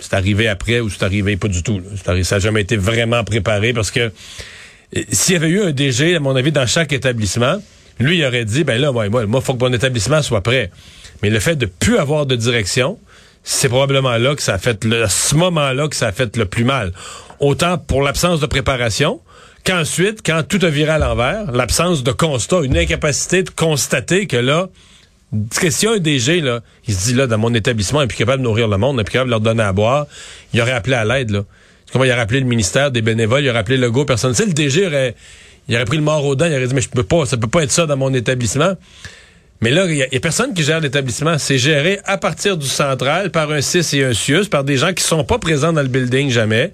C'est 0.00 0.14
arrivé 0.14 0.48
après 0.48 0.80
ou 0.80 0.90
c'est 0.90 1.02
arrivé 1.02 1.36
pas 1.36 1.48
du 1.48 1.62
tout. 1.62 1.80
Arrivé, 2.06 2.24
ça 2.24 2.36
n'a 2.36 2.40
jamais 2.40 2.62
été 2.62 2.76
vraiment 2.76 3.22
préparé 3.24 3.72
parce 3.72 3.90
que 3.90 4.00
euh, 4.96 5.02
s'il 5.10 5.34
y 5.34 5.36
avait 5.36 5.48
eu 5.48 5.62
un 5.62 5.72
DG, 5.72 6.16
à 6.16 6.20
mon 6.20 6.34
avis, 6.34 6.52
dans 6.52 6.66
chaque 6.66 6.92
établissement, 6.92 7.62
lui, 8.00 8.18
il 8.18 8.24
aurait 8.24 8.44
dit, 8.44 8.64
ben 8.64 8.80
là, 8.80 8.90
moi, 8.90 9.08
moi, 9.08 9.24
il 9.24 9.40
faut 9.40 9.54
que 9.54 9.64
mon 9.64 9.72
établissement 9.72 10.22
soit 10.22 10.42
prêt. 10.42 10.70
Mais 11.22 11.30
le 11.30 11.40
fait 11.40 11.56
de 11.56 11.66
plus 11.66 11.98
avoir 11.98 12.26
de 12.26 12.36
direction, 12.36 12.98
c'est 13.44 13.68
probablement 13.68 14.16
là 14.16 14.34
que 14.34 14.42
ça 14.42 14.54
a 14.54 14.58
fait 14.58 14.84
le, 14.84 15.04
à 15.04 15.08
ce 15.08 15.34
moment-là 15.36 15.88
que 15.88 15.94
ça 15.94 16.08
a 16.08 16.12
fait 16.12 16.36
le 16.36 16.46
plus 16.46 16.64
mal. 16.64 16.92
Autant 17.38 17.78
pour 17.78 18.02
l'absence 18.02 18.40
de 18.40 18.46
préparation, 18.46 19.20
qu'ensuite, 19.64 20.20
quand 20.24 20.42
tout 20.48 20.58
a 20.62 20.70
viré 20.70 20.92
à 20.92 20.98
l'envers, 20.98 21.52
l'absence 21.52 22.02
de 22.02 22.10
constat, 22.10 22.62
une 22.62 22.76
incapacité 22.76 23.42
de 23.42 23.50
constater 23.50 24.26
que 24.26 24.38
là, 24.38 24.68
question 25.60 25.92
un 25.92 25.98
DG, 25.98 26.40
là, 26.40 26.60
il 26.88 26.94
se 26.94 27.08
dit 27.08 27.14
là, 27.14 27.26
dans 27.26 27.38
mon 27.38 27.52
établissement, 27.52 28.00
il 28.00 28.04
est 28.04 28.08
plus 28.08 28.16
capable 28.16 28.38
de 28.38 28.44
nourrir 28.44 28.66
le 28.66 28.78
monde, 28.78 28.96
il 28.96 29.00
est 29.00 29.04
plus 29.04 29.12
capable 29.12 29.28
de 29.28 29.32
leur 29.32 29.40
donner 29.40 29.62
à 29.62 29.72
boire, 29.72 30.06
il 30.54 30.60
aurait 30.62 30.72
appelé 30.72 30.96
à 30.96 31.04
l'aide, 31.04 31.30
là. 31.30 31.44
Comment 31.92 32.04
il 32.04 32.10
aurait 32.10 32.22
appelé 32.22 32.40
le 32.40 32.46
ministère 32.46 32.90
des 32.90 33.02
bénévoles, 33.02 33.44
il 33.44 33.50
aurait 33.50 33.60
appelé 33.60 33.76
le 33.76 33.88
go 33.88 34.04
personne. 34.04 34.34
Tu 34.34 34.44
le 34.44 34.52
DG 34.52 34.86
aurait, 34.86 35.14
il 35.68 35.76
aurait 35.76 35.84
pris 35.84 35.98
le 35.98 36.02
mort 36.02 36.24
aux 36.24 36.34
dents, 36.34 36.46
il 36.46 36.52
aurait 36.52 36.66
dit, 36.66 36.74
mais 36.74 36.80
je 36.80 36.88
peux 36.88 37.04
pas, 37.04 37.24
ça 37.24 37.36
peut 37.36 37.46
pas 37.46 37.62
être 37.62 37.70
ça 37.70 37.86
dans 37.86 37.96
mon 37.96 38.12
établissement. 38.14 38.72
Mais 39.64 39.70
là, 39.70 39.86
il 39.86 39.94
n'y 39.94 40.02
a, 40.02 40.20
personne 40.20 40.52
qui 40.52 40.62
gère 40.62 40.78
l'établissement. 40.78 41.38
C'est 41.38 41.56
géré 41.56 41.98
à 42.04 42.18
partir 42.18 42.58
du 42.58 42.66
central 42.66 43.30
par 43.30 43.50
un 43.50 43.62
CIS 43.62 43.96
et 43.96 44.04
un 44.04 44.12
CIUS, 44.12 44.44
par 44.50 44.62
des 44.62 44.76
gens 44.76 44.92
qui 44.92 45.02
sont 45.02 45.24
pas 45.24 45.38
présents 45.38 45.72
dans 45.72 45.80
le 45.80 45.88
building 45.88 46.28
jamais. 46.28 46.70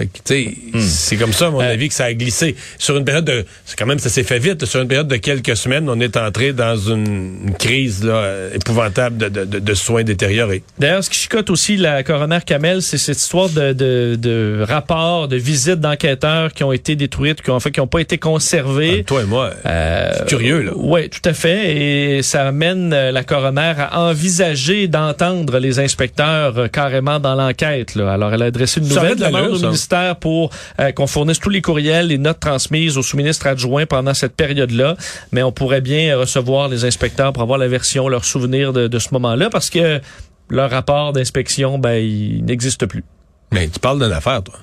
Hmm. 0.00 0.80
C'est 0.80 1.16
comme 1.16 1.32
ça, 1.32 1.46
à 1.46 1.50
mon 1.50 1.60
euh, 1.60 1.72
avis, 1.72 1.88
que 1.88 1.94
ça 1.94 2.04
a 2.04 2.14
glissé. 2.14 2.56
Sur 2.78 2.96
une 2.96 3.04
période 3.04 3.24
de. 3.24 3.44
C'est 3.64 3.78
quand 3.78 3.86
même, 3.86 3.98
ça 3.98 4.08
s'est 4.08 4.24
fait 4.24 4.38
vite. 4.38 4.64
Sur 4.64 4.80
une 4.80 4.88
période 4.88 5.08
de 5.08 5.16
quelques 5.16 5.56
semaines, 5.56 5.88
on 5.88 6.00
est 6.00 6.16
entré 6.16 6.52
dans 6.52 6.76
une, 6.76 7.52
crise 7.58 8.04
là, 8.04 8.48
épouvantable 8.52 9.16
de, 9.16 9.28
de, 9.28 9.58
de, 9.58 9.74
soins 9.74 10.02
détériorés. 10.02 10.62
D'ailleurs, 10.78 11.04
ce 11.04 11.10
qui 11.10 11.18
chicote 11.18 11.50
aussi 11.50 11.76
la 11.76 12.02
coroner 12.02 12.38
Kamel, 12.44 12.82
c'est 12.82 12.98
cette 12.98 13.18
histoire 13.18 13.48
de, 13.48 13.72
de, 13.72 14.16
de 14.20 14.64
rapports, 14.66 15.28
de 15.28 15.36
visites 15.36 15.80
d'enquêteurs 15.80 16.52
qui 16.52 16.64
ont 16.64 16.72
été 16.72 16.96
détruites, 16.96 17.42
qui 17.42 17.50
ont 17.50 17.60
fait 17.60 17.70
qui 17.70 17.80
n'ont 17.80 17.86
pas 17.86 18.00
été 18.00 18.18
conservées. 18.18 19.04
Toi 19.04 19.22
et 19.22 19.26
moi, 19.26 19.50
euh, 19.66 20.12
c'est 20.16 20.26
curieux, 20.26 20.62
là. 20.62 20.72
Oui, 20.74 21.08
tout 21.08 21.28
à 21.28 21.32
fait. 21.32 21.76
Et 21.76 22.22
ça 22.22 22.48
amène 22.48 22.92
euh, 22.92 23.12
la 23.12 23.24
coroner 23.24 23.74
à 23.78 24.00
envisager 24.00 24.88
d'entendre 24.88 25.58
les 25.58 25.78
inspecteurs 25.78 26.58
euh, 26.58 26.68
carrément 26.68 27.20
dans 27.20 27.34
l'enquête. 27.34 27.96
Alors, 27.96 28.32
elle 28.32 28.42
a 28.42 28.46
adressé 28.46 28.80
une 28.80 28.88
nouvelle 28.88 29.16
demande 29.16 29.64
au 29.64 29.74
ministère 29.84 30.16
pour 30.16 30.50
euh, 30.80 30.92
qu'on 30.92 31.06
fournisse 31.06 31.38
tous 31.38 31.50
les 31.50 31.60
courriels, 31.60 32.08
les 32.08 32.18
notes 32.18 32.40
transmises 32.40 32.96
aux 32.96 33.02
sous-ministres 33.02 33.46
adjoints 33.46 33.86
pendant 33.86 34.14
cette 34.14 34.34
période-là. 34.34 34.96
Mais 35.32 35.42
on 35.42 35.52
pourrait 35.52 35.80
bien 35.80 36.16
recevoir 36.16 36.68
les 36.68 36.84
inspecteurs 36.84 37.32
pour 37.32 37.42
avoir 37.42 37.58
la 37.58 37.68
version, 37.68 38.08
leur 38.08 38.24
souvenir 38.24 38.72
de, 38.72 38.98
ce 38.98 39.08
moment-là, 39.12 39.50
parce 39.50 39.70
que 39.70 40.00
leur 40.48 40.70
rapport 40.70 41.12
d'inspection, 41.12 41.78
ben, 41.78 41.96
il 41.96 42.44
n'existe 42.44 42.86
plus. 42.86 43.04
Mais 43.52 43.68
tu 43.68 43.78
parles 43.78 44.02
d'une 44.02 44.12
affaire, 44.12 44.42
toi. 44.42 44.54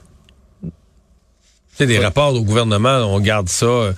Tu 0.64 0.70
sais, 1.78 1.86
des 1.86 2.00
rapports 2.00 2.34
au 2.34 2.42
gouvernement, 2.42 2.98
on 3.08 3.20
garde 3.20 3.50
ça. 3.50 3.94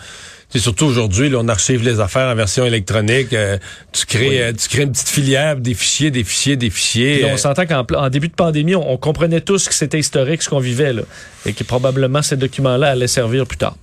C'est 0.53 0.59
surtout 0.59 0.85
aujourd'hui, 0.85 1.29
là, 1.29 1.39
on 1.41 1.47
archive 1.47 1.83
les 1.83 1.99
affaires 1.99 2.27
en 2.31 2.35
version 2.35 2.63
électronique. 2.63 3.33
euh, 3.33 3.57
tu 3.91 4.05
crées, 4.05 4.39
euh, 4.39 4.53
tu 4.53 4.69
crées 4.69 4.83
une 4.83 4.91
petite 4.91 5.09
filière, 5.09 5.55
des 5.55 5.73
fichiers, 5.73 6.11
des 6.11 6.23
fichiers, 6.23 6.55
des 6.57 6.69
fichiers. 6.69 7.15
Puis 7.15 7.25
euh, 7.25 7.33
on 7.33 7.37
s'entend 7.37 7.65
qu'en 7.65 7.83
en 7.97 8.09
début 8.11 8.27
de 8.27 8.35
pandémie, 8.35 8.75
on, 8.75 8.91
on 8.91 8.97
comprenait 8.97 9.41
tous 9.41 9.67
que 9.67 9.73
c'était 9.73 9.97
historique 9.97 10.43
ce 10.43 10.49
qu'on 10.49 10.59
vivait 10.59 10.93
là, 10.93 11.01
et 11.47 11.53
que 11.53 11.63
probablement 11.63 12.21
ces 12.21 12.37
documents-là 12.37 12.91
allaient 12.91 13.07
servir 13.07 13.47
plus 13.47 13.57
tard. 13.57 13.75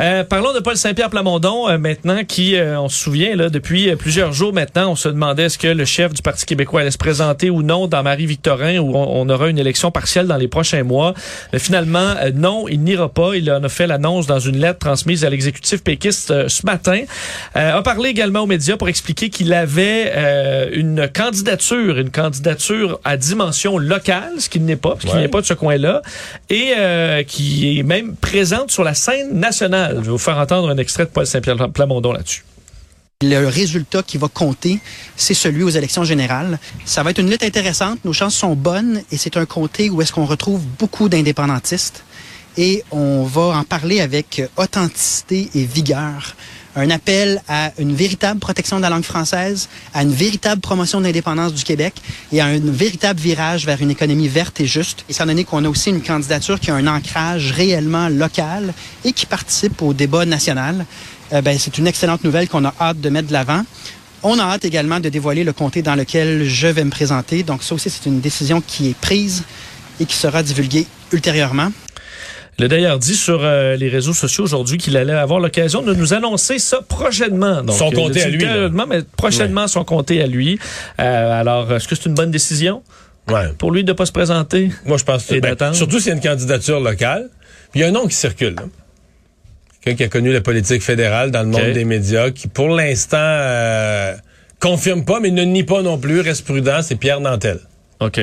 Euh, 0.00 0.22
parlons 0.22 0.52
de 0.52 0.60
Paul 0.60 0.76
Saint-Pierre 0.76 1.10
Plamondon 1.10 1.68
euh, 1.68 1.76
maintenant, 1.76 2.22
qui, 2.22 2.54
euh, 2.54 2.78
on 2.78 2.88
se 2.88 3.00
souvient 3.00 3.34
là, 3.34 3.50
depuis 3.50 3.96
plusieurs 3.96 4.32
jours 4.32 4.52
maintenant, 4.52 4.92
on 4.92 4.96
se 4.96 5.08
demandait 5.08 5.46
est-ce 5.46 5.58
que 5.58 5.66
le 5.66 5.84
chef 5.84 6.14
du 6.14 6.22
Parti 6.22 6.46
québécois 6.46 6.82
allait 6.82 6.92
se 6.92 6.98
présenter 6.98 7.50
ou 7.50 7.64
non 7.64 7.88
dans 7.88 8.04
Marie-Victorin, 8.04 8.78
où 8.78 8.96
on, 8.96 9.22
on 9.22 9.28
aura 9.28 9.48
une 9.48 9.58
élection 9.58 9.90
partielle 9.90 10.28
dans 10.28 10.36
les 10.36 10.46
prochains 10.46 10.84
mois. 10.84 11.14
Mais 11.52 11.58
finalement, 11.58 12.14
non, 12.32 12.68
il 12.68 12.80
n'ira 12.84 13.08
pas. 13.08 13.34
Il 13.34 13.50
en 13.50 13.64
a 13.64 13.68
fait 13.68 13.88
l'annonce 13.88 14.28
dans 14.28 14.38
une 14.38 14.58
lettre 14.58 14.78
transmise 14.78 15.24
à 15.24 15.30
l'exécutif 15.30 15.82
péquiste 15.82 16.11
euh, 16.30 16.48
ce 16.48 16.64
matin. 16.66 17.02
Euh, 17.56 17.76
a 17.78 17.82
parlé 17.82 18.10
également 18.10 18.40
aux 18.40 18.46
médias 18.46 18.76
pour 18.76 18.88
expliquer 18.88 19.30
qu'il 19.30 19.52
avait 19.52 20.12
euh, 20.14 20.68
une 20.72 21.08
candidature, 21.08 21.98
une 21.98 22.10
candidature 22.10 23.00
à 23.04 23.16
dimension 23.16 23.78
locale, 23.78 24.32
ce 24.38 24.48
qu'il 24.48 24.64
n'est 24.64 24.76
pas, 24.76 24.90
parce 24.90 25.04
qu'il 25.04 25.14
Ouais. 25.14 25.20
n'est 25.22 25.28
pas 25.28 25.40
de 25.40 25.46
ce 25.46 25.54
coin-là, 25.54 26.02
et 26.50 26.74
euh, 26.78 27.22
qui 27.22 27.78
est 27.78 27.82
même 27.82 28.14
présente 28.16 28.70
sur 28.70 28.84
la 28.84 28.94
scène 28.94 29.38
nationale. 29.38 29.96
Je 29.96 30.00
vais 30.02 30.10
vous 30.10 30.18
faire 30.18 30.38
entendre 30.38 30.68
un 30.70 30.76
extrait 30.76 31.04
de 31.04 31.10
Paul 31.10 31.26
Saint-Pierre 31.26 31.70
Plamondon 31.70 32.12
là-dessus. 32.12 32.44
Le 33.24 33.46
résultat 33.46 34.02
qui 34.02 34.18
va 34.18 34.26
compter, 34.26 34.80
c'est 35.16 35.34
celui 35.34 35.62
aux 35.62 35.68
élections 35.68 36.02
générales. 36.02 36.58
Ça 36.84 37.04
va 37.04 37.10
être 37.10 37.20
une 37.20 37.30
lutte 37.30 37.44
intéressante. 37.44 38.00
Nos 38.04 38.12
chances 38.12 38.34
sont 38.34 38.56
bonnes 38.56 39.00
et 39.12 39.16
c'est 39.16 39.36
un 39.36 39.46
comté 39.46 39.90
où 39.90 40.02
est-ce 40.02 40.12
qu'on 40.12 40.24
retrouve 40.26 40.60
beaucoup 40.78 41.08
d'indépendantistes. 41.08 42.02
Et 42.56 42.84
on 42.90 43.22
va 43.24 43.56
en 43.56 43.64
parler 43.64 44.00
avec 44.00 44.42
authenticité 44.56 45.48
et 45.54 45.64
vigueur. 45.64 46.36
Un 46.74 46.88
appel 46.90 47.42
à 47.48 47.70
une 47.78 47.94
véritable 47.94 48.40
protection 48.40 48.78
de 48.78 48.82
la 48.82 48.88
langue 48.88 49.04
française, 49.04 49.68
à 49.92 50.02
une 50.02 50.12
véritable 50.12 50.60
promotion 50.62 51.00
de 51.00 51.04
l'indépendance 51.04 51.52
du 51.52 51.64
Québec 51.64 51.94
et 52.32 52.40
à 52.40 52.46
un 52.46 52.58
véritable 52.58 53.20
virage 53.20 53.66
vers 53.66 53.80
une 53.82 53.90
économie 53.90 54.28
verte 54.28 54.58
et 54.60 54.66
juste. 54.66 55.04
Étant 55.10 55.26
donné 55.26 55.44
qu'on 55.44 55.64
a 55.64 55.68
aussi 55.68 55.90
une 55.90 56.02
candidature 56.02 56.58
qui 56.58 56.70
a 56.70 56.74
un 56.74 56.86
ancrage 56.86 57.52
réellement 57.52 58.08
local 58.08 58.72
et 59.04 59.12
qui 59.12 59.26
participe 59.26 59.82
au 59.82 59.92
débat 59.92 60.24
national, 60.24 60.86
euh, 61.32 61.42
ben, 61.42 61.58
c'est 61.58 61.76
une 61.76 61.86
excellente 61.86 62.24
nouvelle 62.24 62.48
qu'on 62.48 62.64
a 62.64 62.74
hâte 62.80 63.00
de 63.00 63.08
mettre 63.10 63.28
de 63.28 63.34
l'avant. 63.34 63.62
On 64.22 64.38
a 64.38 64.44
hâte 64.44 64.64
également 64.64 65.00
de 65.00 65.08
dévoiler 65.10 65.44
le 65.44 65.52
comté 65.52 65.82
dans 65.82 65.94
lequel 65.94 66.48
je 66.48 66.68
vais 66.68 66.84
me 66.84 66.90
présenter. 66.90 67.42
Donc 67.42 67.62
ça 67.62 67.74
aussi, 67.74 67.90
c'est 67.90 68.06
une 68.06 68.20
décision 68.20 68.62
qui 68.66 68.88
est 68.88 68.96
prise 68.96 69.42
et 70.00 70.06
qui 70.06 70.16
sera 70.16 70.42
divulguée 70.42 70.86
ultérieurement. 71.12 71.70
Il 72.62 72.66
a 72.66 72.68
d'ailleurs 72.68 73.00
dit 73.00 73.16
sur 73.16 73.40
euh, 73.42 73.74
les 73.74 73.88
réseaux 73.88 74.12
sociaux 74.12 74.44
aujourd'hui 74.44 74.78
qu'il 74.78 74.96
allait 74.96 75.12
avoir 75.14 75.40
l'occasion 75.40 75.82
de 75.82 75.94
nous 75.94 76.14
annoncer 76.14 76.60
ça 76.60 76.78
prochainement. 76.80 77.64
Donc, 77.64 77.74
Son 77.74 77.92
euh, 77.92 78.06
a 78.06 78.24
à 78.24 78.28
lui, 78.28 78.46
mais 78.88 79.02
prochainement 79.16 79.66
son 79.66 79.82
comté 79.82 80.22
à 80.22 80.28
lui. 80.28 80.60
Euh, 81.00 81.40
alors, 81.40 81.72
est-ce 81.72 81.88
que 81.88 81.96
c'est 81.96 82.06
une 82.06 82.14
bonne 82.14 82.30
décision 82.30 82.84
ouais. 83.28 83.48
pour 83.58 83.72
lui 83.72 83.82
de 83.82 83.92
pas 83.92 84.06
se 84.06 84.12
présenter? 84.12 84.70
Moi, 84.86 84.96
je 84.96 85.02
pense 85.02 85.26
que 85.26 85.34
Et 85.34 85.40
ben, 85.40 85.56
surtout 85.72 85.98
s'il 85.98 86.10
y 86.10 86.12
a 86.12 86.14
une 86.14 86.22
candidature 86.22 86.78
locale. 86.78 87.30
Il 87.74 87.80
y 87.80 87.84
a 87.84 87.88
un 87.88 87.90
nom 87.90 88.06
qui 88.06 88.14
circule. 88.14 88.54
là. 88.54 88.62
Quelqu'un 89.80 89.96
qui 89.96 90.04
a 90.04 90.08
connu 90.08 90.32
la 90.32 90.40
politique 90.40 90.82
fédérale 90.82 91.32
dans 91.32 91.42
le 91.42 91.48
monde 91.48 91.72
des 91.72 91.84
médias, 91.84 92.30
qui 92.30 92.46
pour 92.46 92.68
l'instant 92.68 93.16
euh, 93.18 94.14
confirme 94.60 95.04
pas, 95.04 95.18
mais 95.18 95.32
ne 95.32 95.42
nie 95.42 95.64
pas 95.64 95.82
non 95.82 95.98
plus, 95.98 96.20
reste 96.20 96.44
prudent, 96.44 96.80
c'est 96.82 96.94
Pierre 96.94 97.18
Nantel. 97.18 97.58
OK. 97.98 98.20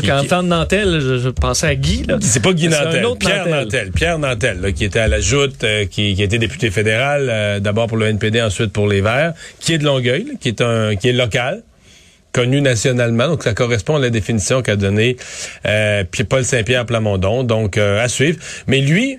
Qui- 0.00 0.28
temps 0.28 0.42
de 0.42 0.48
Nantel, 0.48 1.00
je, 1.00 1.18
je 1.18 1.28
pensais 1.28 1.66
à 1.66 1.74
Guy. 1.74 2.04
Là. 2.04 2.18
C'est 2.20 2.42
pas 2.42 2.52
Guy 2.52 2.68
Nantel, 2.68 3.02
Pierre 3.18 3.46
Nantel. 3.46 3.50
Nantel. 3.50 3.90
Pierre 3.92 4.18
Nantel, 4.18 4.60
là, 4.60 4.72
qui 4.72 4.84
était 4.84 5.00
à 5.00 5.08
la 5.08 5.20
Joute, 5.20 5.62
euh, 5.64 5.84
qui, 5.86 6.10
été 6.22 6.38
député 6.38 6.70
fédéral, 6.70 7.28
euh, 7.28 7.60
d'abord 7.60 7.86
pour 7.88 7.96
le 7.96 8.06
NPD, 8.06 8.40
ensuite 8.40 8.72
pour 8.72 8.88
les 8.88 9.00
Verts, 9.00 9.34
qui 9.60 9.74
est 9.74 9.78
de 9.78 9.84
Longueuil, 9.84 10.24
là, 10.24 10.32
qui 10.40 10.48
est 10.48 10.60
un 10.60 10.96
qui 10.96 11.08
est 11.08 11.12
local, 11.12 11.62
connu 12.32 12.60
nationalement. 12.60 13.28
Donc, 13.28 13.42
ça 13.42 13.54
correspond 13.54 13.96
à 13.96 14.00
la 14.00 14.10
définition 14.10 14.62
qu'a 14.62 14.76
donnée 14.76 15.16
euh, 15.66 16.04
Paul 16.28 16.44
Saint-Pierre 16.44 16.86
Plamondon. 16.86 17.44
Donc, 17.44 17.76
euh, 17.76 18.02
à 18.02 18.08
suivre. 18.08 18.38
Mais 18.66 18.80
lui, 18.80 19.18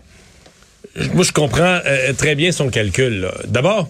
moi, 1.13 1.23
je 1.23 1.31
comprends 1.31 1.79
euh, 1.85 2.13
très 2.13 2.35
bien 2.35 2.51
son 2.51 2.69
calcul. 2.69 3.21
là. 3.21 3.33
D'abord, 3.47 3.89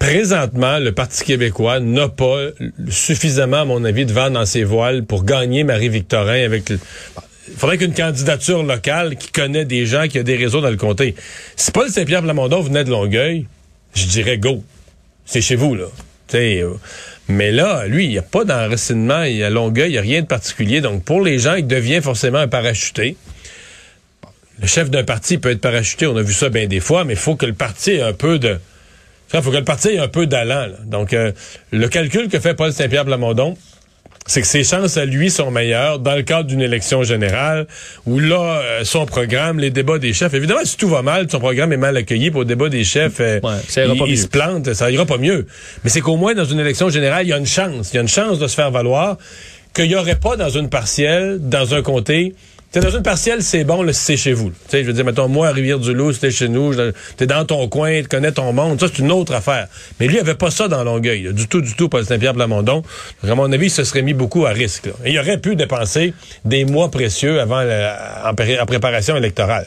présentement, 0.00 0.78
le 0.80 0.90
Parti 0.90 1.22
québécois 1.22 1.78
n'a 1.78 2.08
pas 2.08 2.48
suffisamment, 2.88 3.58
à 3.60 3.64
mon 3.64 3.84
avis, 3.84 4.06
de 4.06 4.12
vent 4.12 4.30
dans 4.30 4.46
ses 4.46 4.64
voiles 4.64 5.04
pour 5.04 5.24
gagner 5.24 5.62
Marie-Victorin 5.62 6.42
avec... 6.44 6.70
le- 6.70 6.80
Il 7.48 7.54
faudrait 7.56 7.78
qu'une 7.78 7.94
candidature 7.94 8.62
locale 8.64 9.16
qui 9.16 9.30
connaît 9.30 9.64
des 9.64 9.86
gens, 9.86 10.08
qui 10.08 10.18
a 10.18 10.22
des 10.24 10.36
réseaux 10.36 10.60
dans 10.60 10.70
le 10.70 10.76
comté. 10.76 11.14
Si 11.54 11.70
Paul 11.70 11.88
Saint-Pierre 11.88 12.22
Plamondon 12.22 12.60
venait 12.60 12.82
de 12.82 12.90
Longueuil, 12.90 13.46
je 13.94 14.06
dirais 14.06 14.38
go. 14.38 14.64
C'est 15.26 15.42
chez 15.42 15.54
vous, 15.56 15.74
là. 15.76 15.86
Euh, 16.34 16.74
mais 17.28 17.50
là, 17.50 17.86
lui, 17.86 18.04
il 18.04 18.10
n'y 18.10 18.18
a 18.18 18.22
pas 18.22 18.44
d'enracinement. 18.44 19.24
Il 19.24 19.36
y 19.36 19.44
a 19.44 19.50
Longueuil, 19.50 19.90
il 19.90 19.92
n'y 19.92 19.98
a 19.98 20.02
rien 20.02 20.22
de 20.22 20.26
particulier. 20.26 20.80
Donc, 20.80 21.04
pour 21.04 21.20
les 21.22 21.38
gens, 21.38 21.54
il 21.54 21.66
devient 21.66 22.00
forcément 22.02 22.38
un 22.38 22.48
parachuté. 22.48 23.16
Le 24.60 24.66
chef 24.66 24.90
d'un 24.90 25.04
parti 25.04 25.38
peut 25.38 25.50
être 25.50 25.60
parachuté, 25.60 26.06
on 26.06 26.16
a 26.16 26.22
vu 26.22 26.32
ça 26.32 26.48
bien 26.48 26.66
des 26.66 26.80
fois, 26.80 27.04
mais 27.04 27.14
il 27.14 27.18
faut 27.18 27.34
que 27.34 27.46
le 27.46 27.52
parti 27.54 27.92
ait 27.92 28.02
un 28.02 28.12
peu 28.12 28.38
de... 28.38 28.58
Il 29.32 29.42
faut 29.42 29.50
que 29.50 29.56
le 29.56 29.64
parti 29.64 29.88
ait 29.88 29.98
un 29.98 30.08
peu 30.08 30.26
d'allant. 30.26 30.66
là. 30.66 30.76
Donc, 30.84 31.12
euh, 31.12 31.32
le 31.70 31.88
calcul 31.88 32.28
que 32.28 32.40
fait 32.40 32.54
Paul 32.54 32.72
Saint-Pierre 32.72 33.04
Plamondon, 33.04 33.56
c'est 34.26 34.42
que 34.42 34.46
ses 34.46 34.64
chances 34.64 34.96
à 34.96 35.04
lui 35.04 35.30
sont 35.30 35.50
meilleures 35.50 35.98
dans 35.98 36.14
le 36.14 36.22
cadre 36.22 36.48
d'une 36.48 36.60
élection 36.60 37.02
générale 37.02 37.66
où 38.06 38.18
là, 38.18 38.60
euh, 38.62 38.84
son 38.84 39.06
programme, 39.06 39.58
les 39.58 39.70
débats 39.70 39.98
des 39.98 40.12
chefs, 40.12 40.34
évidemment, 40.34 40.60
si 40.64 40.76
tout 40.76 40.88
va 40.88 41.02
mal, 41.02 41.28
son 41.30 41.40
programme 41.40 41.72
est 41.72 41.76
mal 41.78 41.96
accueilli 41.96 42.30
pour 42.30 42.42
le 42.42 42.46
débat 42.46 42.68
des 42.68 42.84
chefs, 42.84 43.20
euh, 43.20 43.40
Ouais, 43.42 43.56
ça 43.66 43.84
ira 43.84 43.94
il, 44.06 44.18
se 44.18 44.28
plante, 44.28 44.72
ça 44.74 44.90
ira 44.90 45.06
pas 45.06 45.18
mieux. 45.18 45.46
Mais 45.82 45.90
c'est 45.90 46.00
qu'au 46.00 46.16
moins, 46.16 46.34
dans 46.34 46.44
une 46.44 46.60
élection 46.60 46.90
générale, 46.90 47.26
il 47.26 47.30
y 47.30 47.32
a 47.32 47.38
une 47.38 47.46
chance. 47.46 47.90
Il 47.92 47.96
y 47.96 47.98
a 47.98 48.02
une 48.02 48.08
chance 48.08 48.38
de 48.38 48.46
se 48.46 48.54
faire 48.54 48.70
valoir 48.70 49.16
qu'il 49.74 49.88
n'y 49.88 49.96
aurait 49.96 50.18
pas 50.18 50.36
dans 50.36 50.50
une 50.50 50.68
partielle, 50.68 51.38
dans 51.40 51.74
un 51.74 51.82
comté, 51.82 52.34
T'sais, 52.70 52.78
dans 52.78 52.90
une 52.90 53.02
partielle, 53.02 53.42
c'est 53.42 53.64
bon 53.64 53.84
c'est 53.92 54.16
chez 54.16 54.32
vous. 54.32 54.52
Tu 54.68 54.78
je 54.78 54.82
veux 54.84 54.92
dire, 54.92 55.04
mettons, 55.04 55.26
moi, 55.26 55.48
à 55.48 55.52
Rivière-du-Loup, 55.52 56.12
c'était 56.12 56.30
chez 56.30 56.48
nous, 56.48 56.72
t'es 57.16 57.26
dans 57.26 57.44
ton 57.44 57.66
coin, 57.68 58.00
tu 58.00 58.06
connais 58.06 58.30
ton 58.30 58.52
monde, 58.52 58.78
ça, 58.78 58.86
c'est 58.86 59.00
une 59.02 59.10
autre 59.10 59.34
affaire. 59.34 59.66
Mais 59.98 60.06
lui, 60.06 60.14
il 60.14 60.20
avait 60.20 60.36
pas 60.36 60.52
ça 60.52 60.68
dans 60.68 60.84
Longueuil, 60.84 61.24
là. 61.24 61.32
du 61.32 61.48
tout, 61.48 61.60
du 61.60 61.74
tout, 61.74 61.88
Paul 61.88 62.04
Saint-Pierre 62.04 62.32
Plamondon. 62.34 62.84
Donc, 63.22 63.30
à 63.30 63.34
mon 63.34 63.50
avis, 63.50 63.66
il 63.66 63.70
se 63.70 63.82
serait 63.82 64.02
mis 64.02 64.14
beaucoup 64.14 64.46
à 64.46 64.50
risque. 64.50 64.86
là. 64.86 64.92
Il 65.04 65.18
aurait 65.18 65.38
pu 65.38 65.56
dépenser 65.56 66.14
des 66.44 66.64
mois 66.64 66.92
précieux 66.92 67.40
avant 67.40 67.62
la- 67.62 68.22
en 68.30 68.66
préparation 68.66 69.16
électorale. 69.16 69.66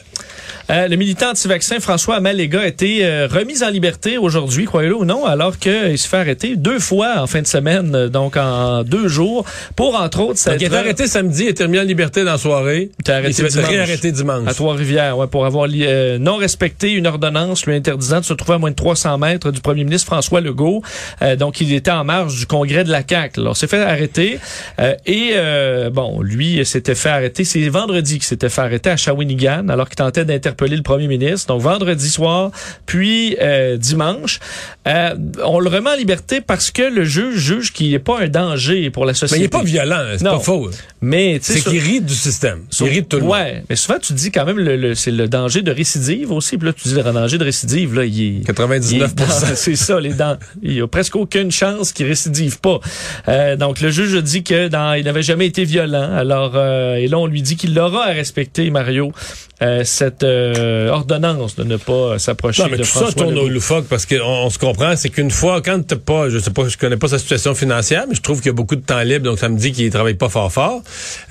Euh, 0.70 0.88
le 0.88 0.96
militant 0.96 1.30
anti-vaccin 1.30 1.78
François 1.78 2.16
Amalega 2.16 2.60
a 2.62 2.66
été 2.66 3.04
euh, 3.04 3.26
remis 3.30 3.62
en 3.62 3.68
liberté 3.68 4.16
aujourd'hui, 4.16 4.64
croyez-le 4.64 4.96
ou 4.96 5.04
non, 5.04 5.26
alors 5.26 5.58
qu'il 5.58 5.98
se 5.98 6.08
fait 6.08 6.16
arrêter 6.16 6.56
deux 6.56 6.78
fois 6.78 7.16
en 7.18 7.26
fin 7.26 7.42
de 7.42 7.46
semaine, 7.46 7.94
euh, 7.94 8.08
donc 8.08 8.36
en 8.36 8.82
deux 8.82 9.08
jours, 9.08 9.44
pour 9.76 9.94
entre 9.94 10.20
autres... 10.20 10.28
Donc, 10.46 10.54
il 10.56 10.60
s'être- 10.60 10.72
est 10.72 10.76
arrêté 10.76 11.06
samedi, 11.06 11.42
il 11.44 11.48
est 11.48 11.62
remis 11.62 11.78
en 11.78 11.82
liberté 11.82 12.24
dans 12.24 12.32
la 12.32 12.38
soirée. 12.38 12.90
Il 12.98 13.00
était 13.02 13.12
arrêté 13.12 13.28
il 13.28 13.34
s'est 13.34 13.42
fait 13.42 13.50
dimanche. 14.12 14.48
À 14.48 14.54
Trois-Rivières, 14.54 15.18
ouais, 15.18 15.26
pour 15.26 15.44
avoir 15.44 15.68
euh, 15.70 16.18
non 16.18 16.36
respecté 16.36 16.92
une 16.92 17.06
ordonnance 17.06 17.66
lui 17.66 17.74
interdisant 17.74 18.20
de 18.20 18.24
se 18.24 18.32
trouver 18.32 18.54
à 18.54 18.58
moins 18.58 18.70
de 18.70 18.76
300 18.76 19.18
mètres 19.18 19.50
du 19.50 19.60
premier 19.60 19.84
ministre 19.84 20.06
François 20.06 20.40
Legault. 20.40 20.82
Euh, 21.22 21.36
donc, 21.36 21.60
il 21.60 21.72
était 21.74 21.90
en 21.90 22.04
marge 22.04 22.38
du 22.38 22.46
congrès 22.46 22.84
de 22.84 22.90
la 22.90 23.02
CAQ. 23.06 23.40
Alors, 23.40 23.56
s'est 23.56 23.66
fait 23.66 23.82
arrêter. 23.82 24.38
euh, 24.80 24.94
et, 25.04 25.32
euh, 25.34 25.90
bon, 25.90 26.22
lui 26.22 26.64
s'était 26.64 26.94
fait 26.94 27.10
arrêter. 27.10 27.44
C'est 27.44 27.68
vendredi 27.68 28.14
qu'il 28.14 28.22
s'était 28.24 28.48
fait 28.48 28.62
arrêter 28.62 28.90
à 28.90 28.96
Shawinigan, 28.96 29.68
alors 29.68 29.88
qu'il 29.88 29.96
tentait 29.96 30.24
d'interpeller 30.54 30.76
le 30.76 30.82
premier 30.82 31.06
ministre. 31.08 31.48
Donc, 31.48 31.60
vendredi 31.62 32.08
soir, 32.08 32.50
puis 32.86 33.36
euh, 33.40 33.76
dimanche. 33.76 34.38
Euh, 34.86 35.14
on 35.44 35.60
le 35.60 35.68
remet 35.68 35.90
en 35.90 35.96
liberté 35.96 36.40
parce 36.40 36.70
que 36.70 36.82
le 36.82 37.04
juge 37.04 37.36
juge 37.36 37.72
qu'il 37.72 37.90
n'est 37.90 37.98
pas 37.98 38.20
un 38.20 38.28
danger 38.28 38.90
pour 38.90 39.04
la 39.06 39.12
Mais 39.12 39.18
société. 39.18 39.42
il 39.42 39.44
est 39.46 39.48
pas 39.48 39.62
violent, 39.62 39.96
hein, 39.98 40.14
c'est 40.18 40.24
pas 40.24 40.38
faux. 40.38 40.70
Mais, 41.00 41.38
tu 41.38 41.46
sais, 41.46 41.52
C'est 41.54 41.60
sur- 41.60 41.70
qu'il 41.72 41.80
rit 41.80 42.00
du 42.00 42.14
système. 42.14 42.60
sur- 42.70 42.86
Il 42.86 42.90
rit 42.90 43.02
de 43.02 43.06
tout 43.06 43.16
le 43.16 43.22
monde. 43.22 43.32
Ouais, 43.32 43.62
mais 43.68 43.76
souvent 43.76 43.98
tu 43.98 44.12
dis 44.12 44.30
quand 44.30 44.44
même 44.44 44.58
le, 44.58 44.76
le- 44.76 44.94
c'est 44.94 45.10
le 45.10 45.26
danger 45.28 45.62
de 45.62 45.70
récidive 45.72 46.30
aussi. 46.32 46.58
Puis 46.58 46.66
là, 46.68 46.72
tu 46.74 46.88
dis 46.88 46.94
le 46.94 47.02
danger 47.02 47.38
de 47.38 47.44
récidive, 47.44 47.94
là, 47.94 48.04
il 48.04 48.40
est 48.40 48.44
99%. 48.46 48.90
il 48.94 49.02
est 49.02 49.14
dans- 49.14 49.24
C'est 49.54 49.76
ça, 49.76 50.00
les 50.00 50.12
dents. 50.14 50.36
Il 50.62 50.72
y 50.74 50.80
a 50.82 50.86
presque 50.86 51.16
aucune 51.16 51.50
chance 51.50 51.92
qu'il 51.92 52.06
récidive 52.06 52.60
pas. 52.60 52.78
Euh, 53.28 53.56
donc 53.56 53.80
le 53.80 53.90
juge 53.90 54.14
dit 54.22 54.42
que 54.42 54.68
dans, 54.68 54.92
il 54.94 55.04
n'avait 55.04 55.22
jamais 55.22 55.46
été 55.46 55.64
violent. 55.64 56.12
Alors 56.14 56.56
et 56.56 57.06
là 57.08 57.18
on 57.18 57.26
lui 57.26 57.40
dit 57.42 57.56
qu'il 57.56 57.78
aura 57.78 58.04
à 58.06 58.12
respecter 58.12 58.68
Mario 58.70 59.12
cette 59.84 60.22
euh, 60.24 60.88
ordonnance 60.88 61.56
de 61.56 61.64
ne 61.64 61.76
pas 61.76 62.18
s'approcher 62.18 62.64
de 62.64 62.76
tout 62.76 62.84
ça 62.84 63.00
François 63.00 63.12
tourne 63.22 63.34
Legault. 63.34 63.46
au 63.46 63.48
loufoque 63.48 63.86
parce 63.88 64.04
qu'on 64.06 64.16
on 64.22 64.50
se 64.50 64.58
comprend, 64.58 64.96
c'est 64.96 65.08
qu'une 65.10 65.30
fois, 65.30 65.62
quand 65.62 65.86
t'as 65.86 65.96
pas, 65.96 66.28
je 66.28 66.38
sais 66.38 66.50
pas, 66.50 66.68
je 66.68 66.76
connais 66.76 66.96
pas 66.96 67.08
sa 67.08 67.18
situation 67.18 67.54
financière, 67.54 68.04
mais 68.08 68.14
je 68.14 68.20
trouve 68.20 68.38
qu'il 68.38 68.46
y 68.46 68.50
a 68.50 68.54
beaucoup 68.54 68.76
de 68.76 68.82
temps 68.82 69.00
libre, 69.02 69.24
donc 69.24 69.38
ça 69.38 69.48
me 69.48 69.56
dit 69.58 69.72
qu'il 69.72 69.90
travaille 69.90 70.14
pas 70.14 70.28
fort 70.28 70.52
fort. 70.52 70.82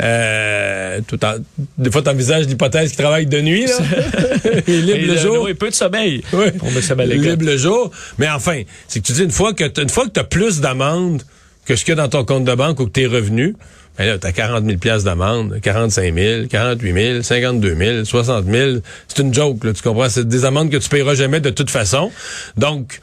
Euh, 0.01 0.99
tout 1.07 1.23
en, 1.25 1.35
des 1.77 1.91
fois, 1.91 2.01
t'envisages 2.01 2.45
l'hypothèse 2.47 2.89
qu'il 2.91 2.97
travaille 2.99 3.25
de 3.25 3.41
nuit, 3.41 3.65
là. 3.65 3.77
Il 4.67 4.73
est 4.73 4.81
libre 4.81 4.97
Et 4.97 5.01
le 5.01 5.13
le- 5.13 5.19
jour. 5.19 5.43
oui, 5.45 5.53
peu 5.53 5.69
de 5.69 5.75
sommeil. 5.75 6.23
Oui. 6.33 6.51
Pour 6.51 6.69
M. 6.69 7.01
Libre 7.09 7.45
le 7.45 7.57
jour. 7.57 7.91
Mais 8.17 8.29
enfin, 8.29 8.61
c'est 8.87 8.99
que 9.01 9.05
tu 9.07 9.13
dis 9.13 9.23
une 9.23 9.31
fois 9.31 9.53
que 9.53 9.65
t'as- 9.65 9.81
une 9.83 9.89
fois 9.89 10.05
que 10.05 10.11
tu 10.11 10.19
as 10.19 10.23
plus 10.25 10.61
d'amendes 10.61 11.23
que 11.65 11.75
ce 11.75 11.85
qu'il 11.85 11.95
y 11.95 11.99
a 11.99 12.01
dans 12.01 12.09
ton 12.09 12.25
compte 12.25 12.43
de 12.43 12.53
banque 12.55 12.79
ou 12.79 12.85
que 12.85 12.91
tes 12.91 13.07
revenus, 13.07 13.55
Ben 13.97 14.07
là, 14.07 14.17
t'as 14.17 14.31
40 14.31 14.65
000 14.65 14.77
piastres 14.77 15.05
d'amende, 15.05 15.59
45 15.61 16.13
000, 16.15 16.47
48 16.47 16.93
000, 16.93 17.21
52 17.21 17.75
000, 17.75 18.05
60 18.05 18.45
000. 18.45 18.71
C'est 19.07 19.21
une 19.21 19.33
joke, 19.33 19.63
là, 19.63 19.73
tu 19.73 19.83
comprends? 19.83 20.09
C'est 20.09 20.27
des 20.27 20.45
amendes 20.45 20.71
que 20.71 20.77
tu 20.77 20.89
payeras 20.89 21.13
jamais 21.15 21.39
de 21.39 21.51
toute 21.51 21.69
façon. 21.69 22.11
Donc, 22.57 23.01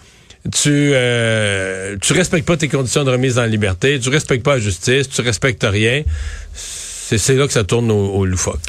tu 0.52 0.92
euh, 0.94 1.96
tu 2.00 2.12
respectes 2.12 2.46
pas 2.46 2.56
tes 2.56 2.68
conditions 2.68 3.04
de 3.04 3.10
remise 3.10 3.38
en 3.38 3.44
liberté, 3.44 4.00
tu 4.00 4.08
respectes 4.08 4.44
pas 4.44 4.54
la 4.54 4.60
justice, 4.60 5.08
tu 5.08 5.20
respectes 5.20 5.64
rien. 5.68 6.02
C'est 7.18 7.34
là 7.34 7.46
que 7.46 7.52
ça 7.52 7.64
tourne 7.64 7.90
au, 7.90 8.10
au 8.14 8.24
loufoque. 8.24 8.60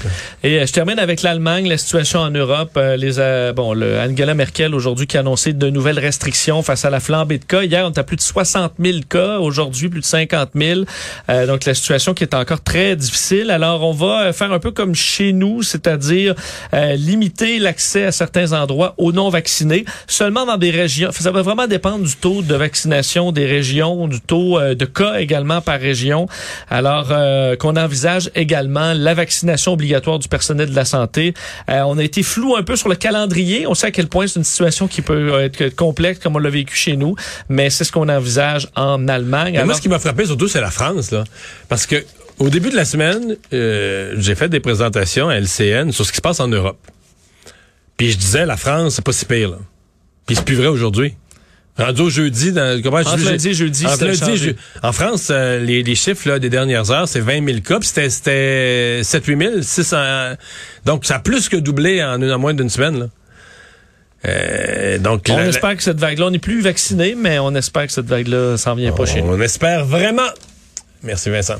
Et 0.43 0.59
euh, 0.59 0.65
je 0.65 0.73
termine 0.73 0.97
avec 0.97 1.21
l'Allemagne, 1.21 1.67
la 1.67 1.77
situation 1.77 2.19
en 2.19 2.31
Europe. 2.31 2.71
Euh, 2.77 2.97
les 2.97 3.19
euh, 3.19 3.53
bon, 3.53 3.73
le 3.73 3.99
Angela 3.99 4.33
Merkel 4.33 4.73
aujourd'hui 4.73 5.05
qui 5.05 5.17
a 5.17 5.19
annoncé 5.19 5.53
de 5.53 5.69
nouvelles 5.69 5.99
restrictions 5.99 6.63
face 6.63 6.83
à 6.85 6.89
la 6.89 6.99
flambée 6.99 7.37
de 7.37 7.45
cas. 7.45 7.63
Hier, 7.63 7.85
on 7.85 7.91
a 7.91 8.03
plus 8.03 8.15
de 8.15 8.21
60 8.21 8.73
000 8.79 8.99
cas. 9.07 9.39
Aujourd'hui, 9.39 9.89
plus 9.89 9.99
de 9.99 10.05
50 10.05 10.49
000. 10.55 10.81
donc 11.47 11.65
la 11.65 11.73
situation 11.73 12.13
qui 12.13 12.23
est 12.23 12.33
encore 12.33 12.61
très 12.61 12.95
difficile. 12.95 13.51
Alors 13.51 13.83
on 13.83 13.93
va 13.93 14.33
faire 14.33 14.51
un 14.51 14.59
peu 14.59 14.71
comme 14.71 14.95
chez 14.95 15.33
nous, 15.33 15.61
c'est-à-dire 15.61 16.35
limiter 16.73 17.59
l'accès 17.59 18.05
à 18.05 18.11
certains 18.11 18.53
endroits 18.53 18.95
aux 18.97 19.11
non 19.11 19.29
vaccinés, 19.29 19.85
seulement 20.07 20.45
dans 20.45 20.57
des 20.57 20.71
régions. 20.71 21.11
Ça 21.11 21.31
va 21.31 21.41
vraiment 21.41 21.67
dépendre 21.67 22.05
du 22.05 22.15
taux 22.15 22.41
de 22.41 22.55
vaccination 22.55 23.31
des 23.31 23.45
régions, 23.45 24.07
du 24.07 24.21
taux 24.21 24.59
de 24.59 24.85
cas 24.85 25.19
également 25.19 25.61
par 25.61 25.79
région. 25.79 26.27
Alors 26.69 27.11
qu'on 27.59 27.75
envisage 27.75 28.30
également 28.35 28.93
la 28.93 29.13
vaccination 29.13 29.73
obligatoire 29.73 30.19
du 30.19 30.27
personnel 30.27 30.69
de 30.69 30.75
la 30.75 30.85
santé. 30.85 31.33
Euh, 31.69 31.81
on 31.85 31.97
a 31.97 32.03
été 32.03 32.23
flou 32.23 32.55
un 32.55 32.63
peu 32.63 32.75
sur 32.75 32.89
le 32.89 32.95
calendrier. 32.95 33.67
On 33.67 33.73
sait 33.73 33.87
à 33.87 33.91
quel 33.91 34.07
point 34.07 34.27
c'est 34.27 34.39
une 34.39 34.45
situation 34.45 34.87
qui 34.87 35.01
peut 35.01 35.39
être 35.41 35.69
complexe 35.75 36.19
comme 36.19 36.35
on 36.35 36.39
l'a 36.39 36.49
vécu 36.49 36.75
chez 36.75 36.95
nous, 36.95 37.15
mais 37.49 37.69
c'est 37.69 37.83
ce 37.83 37.91
qu'on 37.91 38.09
envisage 38.09 38.67
en 38.75 39.07
Allemagne. 39.07 39.55
Alors... 39.55 39.65
Moi, 39.67 39.75
ce 39.75 39.81
qui 39.81 39.89
m'a 39.89 39.99
frappé 39.99 40.25
surtout, 40.25 40.47
c'est 40.47 40.61
la 40.61 40.71
France, 40.71 41.11
là, 41.11 41.23
parce 41.69 41.85
que 41.85 42.03
au 42.39 42.49
début 42.49 42.69
de 42.69 42.75
la 42.75 42.85
semaine, 42.85 43.37
euh, 43.53 44.15
j'ai 44.17 44.35
fait 44.35 44.49
des 44.49 44.59
présentations 44.59 45.29
à 45.29 45.35
LCN 45.35 45.91
sur 45.91 46.05
ce 46.05 46.11
qui 46.11 46.17
se 46.17 46.21
passe 46.21 46.39
en 46.39 46.47
Europe. 46.47 46.79
Puis 47.97 48.11
je 48.11 48.17
disais, 48.17 48.45
la 48.47 48.57
France, 48.57 48.95
c'est 48.95 49.05
pas 49.05 49.11
si 49.11 49.25
pire. 49.25 49.51
Là. 49.51 49.57
Puis 50.25 50.35
c'est 50.35 50.45
plus 50.45 50.55
vrai 50.55 50.67
aujourd'hui. 50.67 51.13
Rendu 51.81 52.01
au 52.01 52.09
jeudi, 52.09 52.51
dans, 52.51 52.81
comment, 52.81 52.97
entre 52.97 53.17
lundi 53.23 53.53
jeudi, 53.53 53.85
lundi, 53.85 54.55
En 54.83 54.91
France, 54.91 55.29
euh, 55.31 55.59
les, 55.59 55.83
les, 55.83 55.95
chiffres 55.95 56.27
là, 56.27 56.39
des 56.39 56.49
dernières 56.49 56.91
heures, 56.91 57.07
c'est 57.07 57.19
20 57.19 57.45
000 57.45 57.59
cas, 57.61 57.79
c'était 57.81 59.01
7-8 59.01 59.51
000, 59.51 59.61
600, 59.61 59.97
donc 60.85 61.05
ça 61.05 61.15
a 61.15 61.19
plus 61.19 61.49
que 61.49 61.57
doublé 61.57 62.03
en, 62.03 62.21
en 62.21 62.39
moins 62.39 62.53
d'une 62.53 62.69
semaine. 62.69 62.99
Là. 62.99 63.05
Euh, 64.27 64.97
donc, 64.99 65.25
on 65.29 65.39
espère 65.39 65.75
que 65.75 65.83
cette 65.83 65.99
vague-là, 65.99 66.27
on 66.27 66.31
n'est 66.31 66.39
plus 66.39 66.61
vacciné, 66.61 67.15
mais 67.17 67.39
on 67.39 67.55
espère 67.55 67.87
que 67.87 67.93
cette 67.93 68.05
vague-là 68.05 68.57
s'en 68.57 68.75
vient 68.75 68.91
pas 68.91 69.05
chez 69.05 69.21
nous. 69.21 69.33
On 69.33 69.41
espère 69.41 69.85
vraiment. 69.85 70.29
Merci 71.03 71.29
Vincent. 71.29 71.55